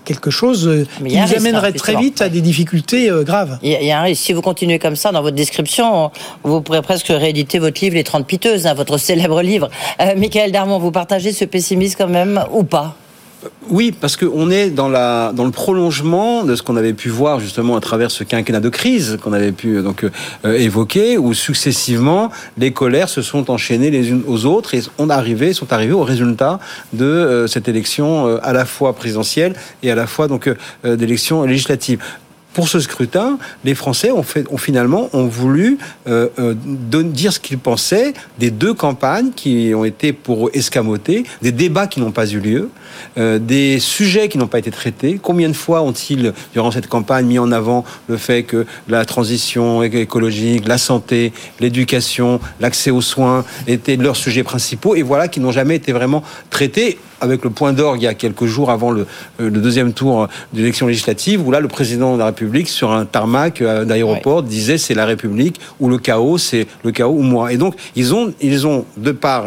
[0.05, 3.59] quelque chose euh, qui nous amènerait très vite à des difficultés euh, graves.
[3.63, 4.23] Il y, a un risque.
[4.23, 6.11] Si vous continuez comme ça dans votre description,
[6.45, 9.71] vous pourrez presque rééditer votre livre Les 30 piteuses, hein, votre célèbre livre.
[10.17, 12.97] Michael Darmon, vous partagez ce pessimisme quand même ou pas?
[13.71, 17.81] Oui, parce qu'on est dans, le prolongement de ce qu'on avait pu voir justement à
[17.81, 23.09] travers ce quinquennat de crise qu'on avait pu donc euh, évoquer, où successivement les colères
[23.09, 26.59] se sont enchaînées les unes aux autres et on sont arrivés au résultat
[26.93, 30.51] de euh, cette élection euh, à la fois présidentielle et à la fois donc
[30.85, 32.01] d'élection législative
[32.59, 35.79] pour ce scrutin, les Français ont, fait, finalement ont voulu
[36.09, 36.55] euh, euh,
[37.05, 42.01] dire ce qu'ils pensaient des deux campagnes qui ont été pour escamoter, des débats qui
[42.01, 42.69] n'ont pas eu lieu,
[43.17, 45.21] euh, des sujets qui n'ont pas été traités.
[45.23, 49.85] Combien de fois ont-ils, durant cette campagne, mis en avant le fait que la transition
[49.85, 55.53] écologique, la santé, l'éducation, l'accès aux soins étaient leurs sujets principaux et voilà qui n'ont
[55.53, 59.07] jamais été vraiment traités avec le point d'orgue il y a quelques jours avant le,
[59.39, 63.61] le deuxième tour d'élection législative, où là, le président de la République sur un tarmac
[63.61, 67.53] euh, d'aéroport disait c'est la République ou le chaos, c'est le chaos ou moi.
[67.53, 69.47] Et donc ils ont, ils ont de part,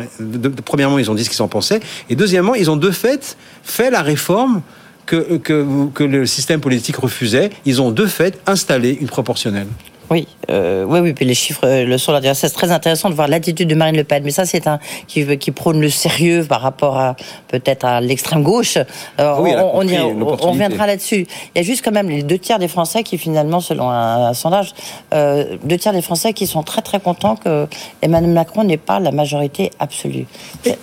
[0.65, 3.91] premièrement ils ont dit ce qu'ils en pensaient, et deuxièmement ils ont de fait fait
[3.91, 4.61] la réforme
[5.05, 7.49] que, que, que le système politique refusait.
[7.65, 9.67] Ils ont de fait installé une proportionnelle.
[10.11, 11.13] Oui, euh, oui, oui.
[11.13, 12.33] Puis les chiffres euh, le sont là.
[12.33, 14.21] C'est très intéressant de voir l'attitude de Marine Le Pen.
[14.25, 17.15] Mais ça, c'est un qui, qui prône le sérieux par rapport à
[17.47, 18.75] peut-être à l'extrême gauche.
[18.75, 18.83] Euh,
[19.19, 19.87] on,
[20.27, 21.25] on, reviendra là-dessus.
[21.55, 24.33] Il y a juste quand même les deux tiers des Français qui finalement, selon un,
[24.33, 24.73] sondage,
[25.13, 27.67] euh, deux tiers des Français qui sont très très contents que
[28.01, 30.25] Emmanuel Macron n'ait pas la majorité absolue.
[30.63, 30.77] C'est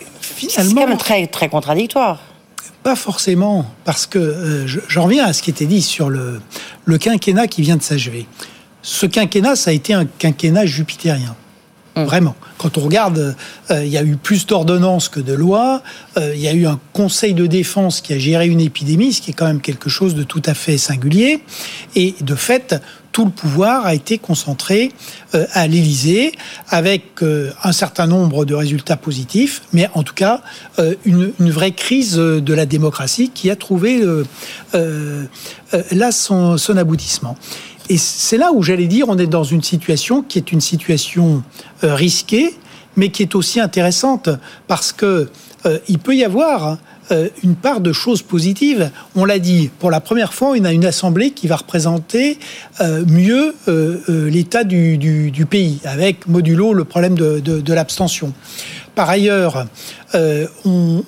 [0.57, 2.19] quand même très très contradictoire.
[2.83, 6.41] Pas forcément, parce que euh, j'en reviens à ce qui était dit sur le,
[6.87, 8.27] le quinquennat qui vient de s'achever
[8.83, 11.37] ce quinquennat, ça a été un quinquennat jupitérien.
[11.99, 12.05] Hum.
[12.05, 12.37] Vraiment.
[12.59, 13.37] Quand on regarde,
[13.71, 15.83] euh, il y a eu plus d'ordonnances que de lois.
[16.17, 19.21] Euh, il y a eu un conseil de défense qui a géré une épidémie, ce
[19.21, 21.43] qui est quand même quelque chose de tout à fait singulier.
[21.97, 22.77] Et de fait,
[23.11, 24.93] tout le pouvoir a été concentré
[25.35, 26.33] euh, à l'Élysée,
[26.69, 27.23] avec
[27.65, 30.43] un certain nombre de résultats positifs, mais en tout cas
[31.05, 34.03] une, vraie crise de la démocratie qui a trouvé
[34.73, 37.37] là son, son aboutissement.
[37.89, 41.43] Et c'est là où j'allais dire, on est dans une situation qui est une situation
[41.85, 42.55] euh, risquée,
[42.97, 44.29] mais qui est aussi intéressante
[44.67, 45.31] parce que
[45.65, 46.77] euh, il peut y avoir
[47.11, 48.91] euh, une part de choses positives.
[49.17, 52.39] On l'a dit, pour la première fois, on a une assemblée qui va représenter
[53.07, 53.55] mieux
[54.07, 58.35] l'état du, pays, avec modulo le problème de, de l'abstention.
[58.95, 59.67] Par ailleurs,
[60.15, 61.03] euh, on,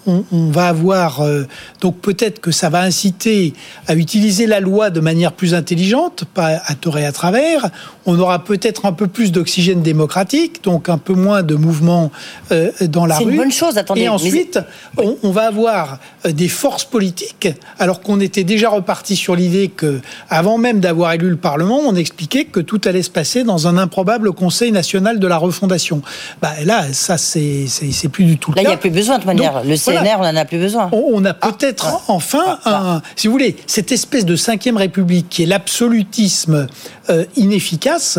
[0.51, 1.45] va avoir euh,
[1.81, 3.55] donc peut-être que ça va inciter
[3.87, 7.71] à utiliser la loi de manière plus intelligente, pas à tort et à travers.
[8.05, 12.11] On aura peut-être un peu plus d'oxygène démocratique, donc un peu moins de mouvements
[12.53, 13.25] euh, dans la rue.
[13.25, 13.79] C'est une bonne chose.
[13.79, 14.03] Attendez.
[14.03, 14.59] Et ensuite,
[14.99, 17.49] on, va avoir des forces politiques,
[17.79, 21.95] alors qu'on était déjà reparti sur l'idée que, avant même d'avoir élu le Parlement, on
[21.95, 26.03] expliquait que tout allait se passer dans un improbable Conseil national de la refondation.
[26.43, 27.67] Bah, là, ça c'est
[28.11, 29.65] plus du tout le cas besoin de manière.
[29.65, 30.91] le CNR, on n'en a plus besoin.
[30.93, 34.77] On, a ah, peut-être ah, enfin, ah, un, si vous voulez, cette espèce de cinquième
[34.77, 36.67] république qui est l'absolutisme
[37.09, 38.19] euh, inefficace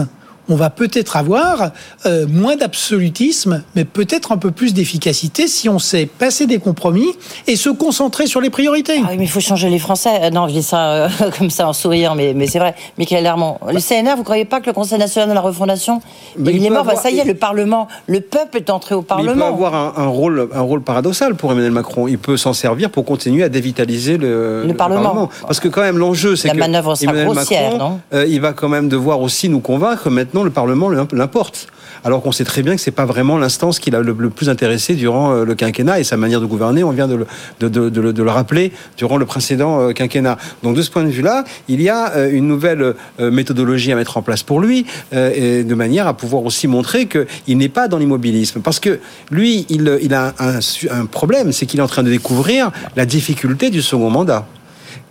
[0.50, 1.72] on va peut-être avoir
[2.06, 7.08] euh, moins d'absolutisme, mais peut-être un peu plus d'efficacité si on sait passer des compromis
[7.48, 9.02] et se concentrer sur les priorités.
[9.04, 10.10] Ah oui, mais il faut changer les Français.
[10.24, 12.76] Euh, non, je dis ça euh, comme ça en souriant, mais, mais c'est vrai.
[12.98, 16.02] Michael Herman, le CNR, vous ne croyez pas que le Conseil national de la refondation,
[16.38, 19.32] il, est mort bah, Ça y est, le Parlement, le peuple est entré au Parlement.
[19.34, 22.08] il peut avoir un, rôle, un rôle paradoxal pour Emmanuel Macron.
[22.08, 25.30] Il peut s'en servir pour continuer à dévitaliser le, le, Parlement.
[25.42, 28.00] Parce que quand même, l'enjeu, c'est que la manœuvre sera grossière, non?
[28.12, 31.68] il va quand même devoir aussi nous convaincre maintenant le Parlement l'importe.
[32.04, 34.96] Alors qu'on sait très bien que c'est pas vraiment l'instance qui l'a le, plus intéressé
[34.96, 37.26] durant euh, le quinquennat et sa manière de gouverner, on vient de
[37.60, 40.38] le, rappeler durant le précédent euh, quinquennat.
[40.64, 44.18] Donc de ce point de vue-là, il y a euh, une nouvelle méthodologie à mettre
[44.18, 47.98] en place pour lui, et de manière à pouvoir aussi montrer qu'il n'est pas dans
[47.98, 48.62] l'immobilisme.
[48.62, 53.06] Parce que lui, il, a un problème, c'est qu'il est en train de découvrir la
[53.06, 54.48] difficulté du second mandat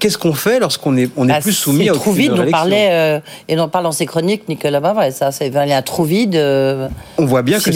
[0.01, 2.51] qu'est-ce qu'on fait lorsqu'on est, on est Ah, plus soumis à trou aucune vide, réélection
[2.51, 5.13] parlait, euh, et dont parle dans ses chroniques Nicolas Bavard.
[5.13, 6.35] Ça, c'est il un trou vide.
[6.35, 6.89] euh,
[7.19, 7.71] On voit bien que c'est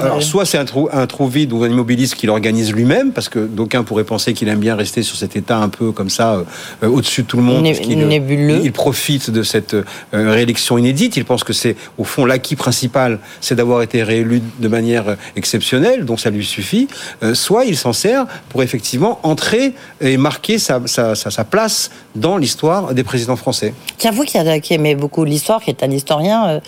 [0.00, 3.28] alors soit c'est un trou, un trou vide ou un immobiliste qui l'organise lui-même, parce
[3.28, 6.42] que d'aucuns pourraient penser qu'il aime bien rester sur cet état un peu comme ça,
[6.82, 7.62] euh, au-dessus de tout le monde.
[7.62, 8.60] Né- euh, nébuleux.
[8.64, 9.76] Il profite de cette
[10.12, 11.16] réélection inédite.
[11.16, 16.04] Il pense que c'est, au fond, l'acquis principal, c'est d'avoir été réélu de manière exceptionnelle,
[16.06, 16.88] donc ça lui suffit.
[17.34, 21.65] Soit il s'en sert pour effectivement entrer et marquer sa, sa- sa- sa place
[22.14, 23.74] dans l'histoire des présidents français.
[23.98, 26.60] Tiens, vous qui, qui aimez beaucoup l'histoire, qui êtes un historien, euh,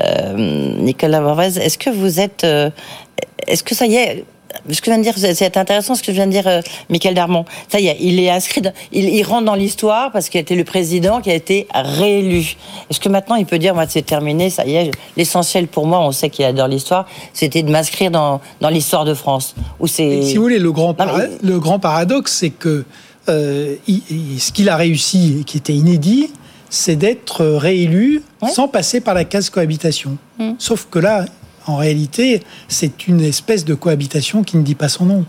[0.00, 2.44] euh, Nicolas Varvez, est-ce que vous êtes.
[2.44, 2.70] euh,
[3.46, 4.24] est-ce que ça y est.
[4.70, 7.14] Ce que je viens de dire, c'est- intéressant ce que vient de dire euh, Michael
[7.14, 7.46] Darmon.
[7.68, 10.42] Ça y est, il est inscrit, dans- il, il rentre dans l'histoire parce qu'il a
[10.42, 12.54] été le président qui a été réélu.
[12.90, 16.00] Est-ce que maintenant il peut dire, moi c'est terminé, ça y est, l'essentiel pour moi,
[16.00, 19.54] on sait qu'il adore l'histoire, c'était de m'inscrire dans, dans l'histoire de France.
[19.86, 20.20] C'est.
[20.22, 22.84] Si vous voulez, le grand, Non, mais- para- le grand paradoxe, c'est que
[23.28, 26.30] euh, il- il- ce qu'il a réussi et qui était inédit,
[26.70, 30.16] c'est d'être réélu sans passer par la case cohabitation.
[30.38, 30.52] Mm.
[30.58, 31.26] Sauf que là,
[31.66, 35.24] en réalité, c'est une espèce de cohabitation qui ne dit pas son nom.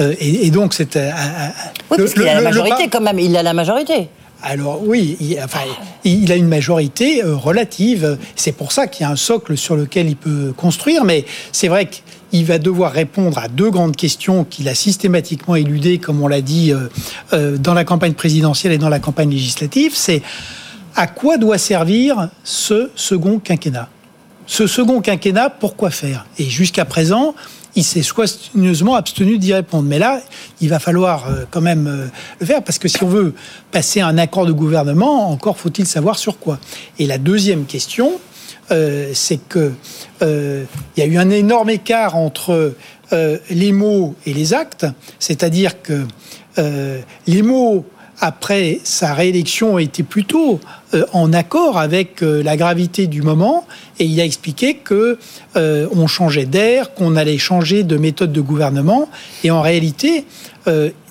[0.00, 0.96] Euh, et, et donc, c'est.
[0.96, 1.12] euh, euh,
[1.90, 3.42] Oui, le- parce qu'il le- a la le- le majorité par- quand même, il a
[3.42, 4.08] la majorité.
[4.44, 5.60] Alors oui, il, enfin,
[6.04, 8.18] il a une majorité euh, relative.
[8.36, 11.04] C'est pour ça qu'il y a un socle sur lequel il peut construire.
[11.04, 15.98] Mais c'est vrai qu'il va devoir répondre à deux grandes questions qu'il a systématiquement éludées,
[15.98, 16.88] comme on l'a dit euh,
[17.32, 19.92] euh, dans la campagne présidentielle et dans la campagne législative.
[19.94, 20.20] C'est
[20.94, 23.88] à quoi doit servir ce second quinquennat?
[24.46, 26.26] Ce second quinquennat, pourquoi faire?
[26.38, 27.34] Et jusqu'à présent,
[27.76, 29.88] il s'est soigneusement abstenu d'y répondre.
[29.88, 30.20] Mais là,
[30.60, 32.06] il va falloir euh, quand même euh,
[32.40, 33.34] le faire, parce que si on veut
[33.70, 36.58] passer un accord de gouvernement, encore faut-il savoir sur quoi.
[36.98, 38.12] Et la deuxième question,
[38.70, 39.72] euh, c'est que
[40.22, 40.66] il
[40.96, 42.74] y a eu un énorme écart entre
[43.12, 44.86] les mots et les actes,
[45.18, 46.06] c'est-à-dire que
[47.26, 47.84] les mots
[48.20, 50.60] après sa réélection étaient plutôt
[50.94, 53.66] euh, en accord avec euh, la gravité du moment.
[53.98, 55.18] Et il a expliqué que
[55.56, 59.08] euh, on changeait d'air, qu'on allait changer de méthode de gouvernement.
[59.42, 60.24] Et en réalité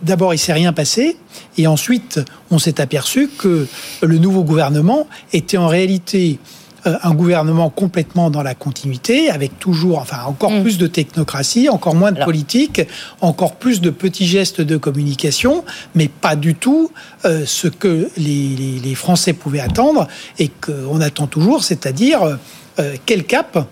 [0.01, 1.15] d'abord il s'est rien passé.
[1.59, 3.67] Et ensuite on s'est aperçu que
[4.01, 6.39] le nouveau gouvernement était en réalité
[6.85, 12.11] un gouvernement complètement dans la continuité, avec toujours, enfin, encore plus de technocratie, encore moins
[12.11, 12.81] de politique,
[13.21, 15.63] encore plus de petits gestes de communication,
[15.95, 16.91] mais pas du tout
[17.25, 20.07] euh, ce que les, les- les Français pouvaient attendre
[20.39, 22.35] et qu'on attend toujours, c'est-à-dire euh,
[22.79, 23.67] euh, quel cap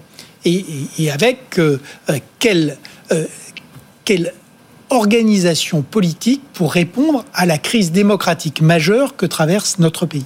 [0.45, 0.65] et, et-
[1.03, 2.17] et avec euh, euh,
[3.11, 3.25] euh,
[4.05, 4.33] quelle
[4.89, 10.25] organisation politique pour répondre à la crise démocratique majeure que traverse notre pays.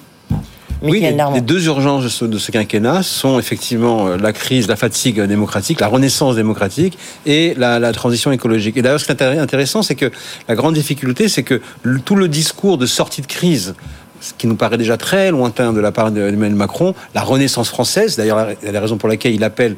[0.81, 4.67] Oui, les, les deux urgences de ce, de ce quinquennat sont effectivement euh, la crise,
[4.67, 8.77] la fatigue démocratique, la renaissance démocratique et la, la transition écologique.
[8.77, 10.11] Et d'ailleurs, ce qui est intér- intéressant, c'est que
[10.47, 13.75] la grande difficulté, c'est que le- tout le discours de sortie de crise
[14.21, 18.15] ce qui nous paraît déjà très lointain de la part d'Emmanuel Macron, la renaissance française,
[18.15, 19.75] d'ailleurs la, raison pour laquelle il appelle,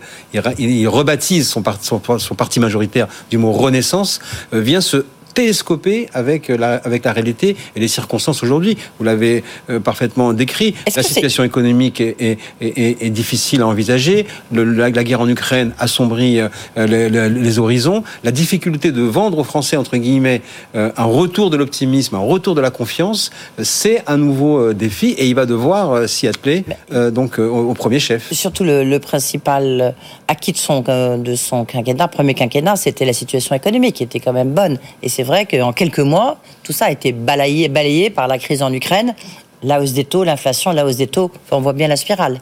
[0.57, 4.19] il, rebaptise son, parti- son, son parti majoritaire du mot renaissance,
[4.53, 5.03] euh, vient se
[5.41, 8.75] télescoper avec la, avec la réalité et les circonstances aujourd'hui.
[8.97, 10.73] Vous l'avez euh, parfaitement décrit.
[10.95, 14.25] La situation économique est, est- est- est- est difficile à envisager.
[14.51, 16.47] Le- la, la guerre en Ukraine assombrit euh,
[17.45, 18.03] les, horizons.
[18.23, 20.41] La difficulté de vendre aux Français, entre guillemets,
[20.75, 23.29] euh, un retour de l'optimisme, un retour de la confiance,
[23.61, 26.63] c'est un nouveau défi et il va devoir s'y atteler
[27.11, 28.33] donc au, au premier chef.
[28.33, 29.93] Surtout le, le principal
[30.27, 34.33] acquis de son, de son quinquennat, premier quinquennat, c'était la situation économique qui était quand
[34.33, 34.79] même bonne.
[35.03, 38.63] Et c'est vrai qu'en quelques mois, tout ça a été balayé, balayé par la crise
[38.63, 39.13] en Ukraine,
[39.63, 41.29] la hausse des taux, l'inflation, la hausse des taux.
[41.45, 42.39] Enfin, on voit bien la spirale.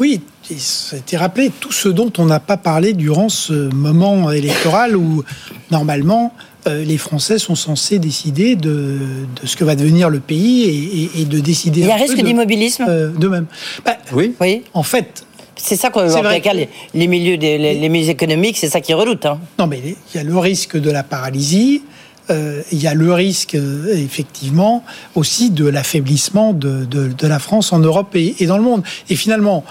[0.00, 0.20] Oui,
[0.56, 4.96] ça a été rappelé tout ce dont on n'a pas parlé durant ce moment électoral
[4.96, 5.24] où,
[5.72, 6.32] normalement,
[6.68, 8.98] euh, les Français sont censés décider de,
[9.40, 11.80] de ce que va devenir le pays et, et- et de décider.
[11.80, 12.84] Il y a un risque de- d'immobilisme?
[12.88, 13.46] euh, De même.
[13.84, 14.34] Bah, oui.
[14.40, 14.62] Oui.
[14.74, 15.24] En fait.
[15.58, 16.00] C'est ça qu'on
[16.40, 16.52] cas,
[16.94, 19.26] les, milieux, des, les, les milieux économiques, c'est ça qu'ils redoutent.
[19.26, 19.38] Hein.
[19.58, 21.82] Non, mais il y a le risque de la paralysie.
[22.30, 24.84] euh, il y a le risque, euh, effectivement,
[25.14, 28.82] aussi de l'affaiblissement de, de- de la France en Europe et, et dans le monde.
[29.10, 29.64] Et finalement,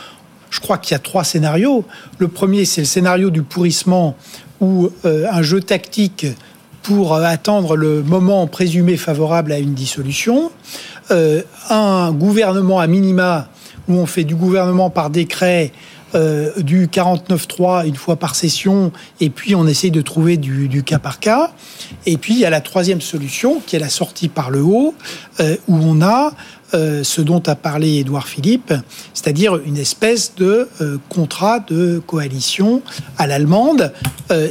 [0.49, 1.83] je crois qu'il y a trois scénarios.
[2.17, 4.15] Le premier, c'est le scénario du pourrissement
[4.59, 6.25] où euh, un jeu tactique
[6.81, 10.51] pour euh, attendre le moment présumé favorable à une dissolution,
[11.09, 13.47] Euh, un gouvernement à minima
[13.87, 15.71] où on fait du gouvernement par décret,
[16.15, 20.99] euh, du 49.3 une fois par session, et puis on essaye de trouver du, cas
[20.99, 21.51] par cas.
[22.05, 24.95] Et puis il y a la troisième solution, qui est la sortie par le haut,
[25.41, 26.31] euh, où on a
[26.73, 28.73] euh, ce dont a parlé Édouard Philippe,
[29.13, 30.69] c'est-à-dire une espèce de
[31.09, 32.81] contrat de coalition
[33.17, 33.91] à l'allemande.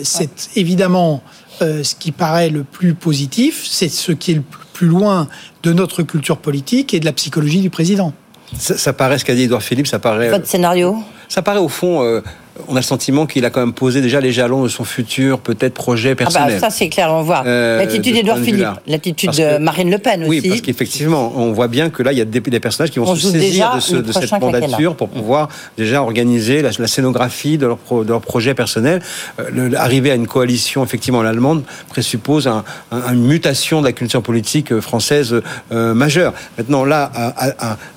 [0.03, 1.23] C'est évidemment
[1.61, 5.27] ce qui paraît le plus positif, c'est ce qui est le plus loin
[5.63, 8.13] de notre culture politique et de la psychologie du président.
[8.59, 10.31] Ça, ça paraît, ce qu'a dit Edouard Philippe, ça paraît...
[10.31, 12.23] Votre scénario Ça paraît au fond...
[12.57, 14.85] Euh, on a le sentiment qu'il a quand même posé déjà les jalons de son
[14.85, 16.49] futur, peut-être projet personnel.
[16.51, 17.43] Ah bah, ça c'est clair, on voit.
[17.47, 20.29] Euh, l'attitude d'Edouard Philippe, l'attitude de Marine Le Pen aussi.
[20.31, 23.15] Oui, parce qu'effectivement, on voit bien que là, il y a des, personnages qui vont
[23.15, 28.09] se saisir de, de cette mandature pour pouvoir déjà organiser la, scénographie de leur, de
[28.09, 29.03] leur projet personnel.
[29.41, 34.73] Euh, arriver à une coalition, effectivement, l'allemande présuppose un, une mutation de la culture politique
[34.73, 35.35] euh, française
[35.71, 36.33] majeure.
[36.59, 37.11] Maintenant, là,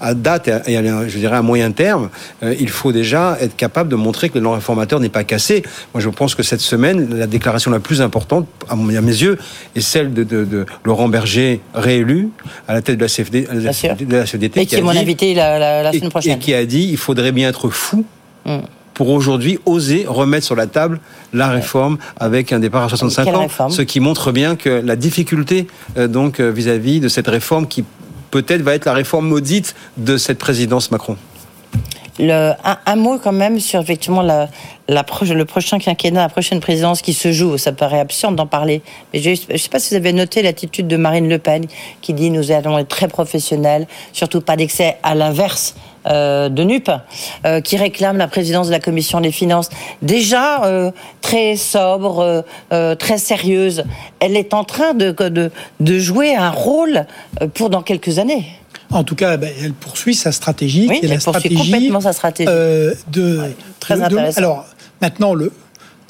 [0.02, 2.10] à, date et à, je dirais à moyen terme,
[2.42, 5.64] il faut déjà être capable de montrer que réformateur n'est pas cassé.
[5.94, 9.38] Moi, je pense que cette semaine, la déclaration la plus importante, à mes yeux,
[9.76, 12.30] est celle de, Laurent Berger, réélu
[12.68, 14.62] à la tête de la, CFD, de la CFDT.
[14.62, 16.38] Et qui, est mon invité la, semaine prochaine.
[16.38, 18.06] Et qui a dit il faudrait bien être fou.
[18.46, 18.60] Hmm.
[18.94, 21.02] pour aujourd'hui oser remettre sur la table
[21.34, 25.68] la réforme avec un départ à 65 ans, ce qui montre bien que la difficulté
[25.98, 27.84] euh, donc euh, vis-à-vis -vis de cette réforme qui
[28.32, 31.18] peut-être va être la réforme maudite de cette présidence Macron
[32.20, 37.58] un, mot quand même sur effectivement le prochain quinquennat, la prochaine présidence qui se joue.
[37.58, 38.82] Ça paraît absurde d'en parler.
[39.14, 41.66] Mais je ne sais pas si vous avez noté l'attitude de Marine Le Pen
[42.02, 45.76] qui dit nous allons être très professionnels, surtout pas d'excès à l'inverse.
[46.08, 46.90] Euh, de NUP,
[47.46, 49.70] euh, qui réclame la présidence de la commission des finances,
[50.02, 53.84] déjà euh, très sobre, très sérieuse.
[54.22, 55.14] Elle est en train de,
[55.80, 57.06] de jouer un rôle
[57.54, 58.46] pour dans quelques années.
[58.92, 62.50] En tout cas, ben, elle poursuit sa stratégie, oui, elle la stratégie complètement sa stratégie.
[62.52, 63.42] Euh, de,
[63.80, 64.38] très intéressant.
[64.38, 64.66] alors
[65.02, 65.52] maintenant le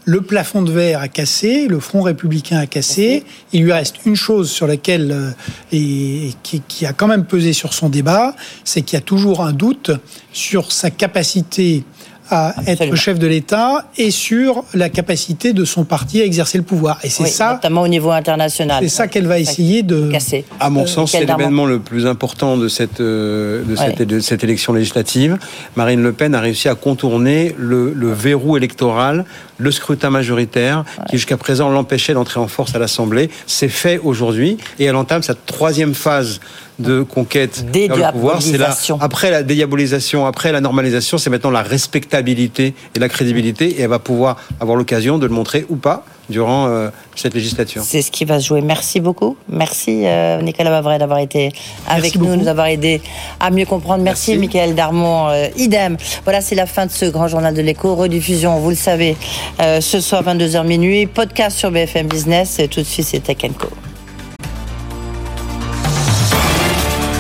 [0.05, 3.23] le plafond de verre a cassé, le Front républicain a cassé.
[3.53, 5.31] Il lui reste une chose sur laquelle euh,
[5.71, 9.41] et, qui, qui, a quand même pesé sur son débat, c'est qu'il y a toujours
[9.41, 9.91] un doute
[10.33, 11.83] sur sa capacité
[12.29, 16.63] à être chef de l'État et sur la capacité de son parti à exercer le
[16.63, 16.99] pouvoir.
[17.03, 18.83] Et c'est ça, notamment au niveau international.
[18.83, 20.45] C'est ça qu'elle va essayer de casser.
[20.59, 24.43] À mon sens, c'est l'événement le plus important de cette euh, de, cette, de cette
[24.43, 25.37] élection législative.
[25.75, 29.25] Marine Le Pen a réussi à contourner le, le verrou électoral,
[29.59, 33.29] le scrutin majoritaire, qui jusqu'à présent l'empêchait d'entrer en force à l'Assemblée.
[33.45, 36.39] C'est fait aujourd'hui et elle entame sa troisième phase
[36.79, 38.41] de conquête vers le pouvoir.
[38.41, 43.67] C'est là, après la dédiabolisation, après la normalisation, c'est maintenant la respectabilité et la crédibilité,
[43.67, 47.81] et elle va pouvoir avoir l'occasion de le montrer ou pas durant euh, cette législature.
[47.85, 48.61] C'est ce qui va se jouer.
[48.61, 49.35] Merci beaucoup.
[49.49, 51.51] Merci euh, Nicolas Bavray d'avoir été
[51.87, 53.01] avec nous, nous avoir aidé
[53.39, 54.03] à mieux comprendre.
[54.03, 55.97] Merci, Michael Darmon, euh, idem.
[56.23, 57.95] Voilà, c'est la fin de ce grand journal de l'écho.
[57.95, 59.17] Rediffusion, vous le savez,
[59.59, 61.07] ce soir 22h minuit.
[61.07, 62.59] Podcast sur BFM Business.
[62.59, 63.67] Et tout de suite, c'est Tech Co.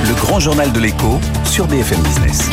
[0.07, 2.49] Le grand journal de l'écho sur BFM Business.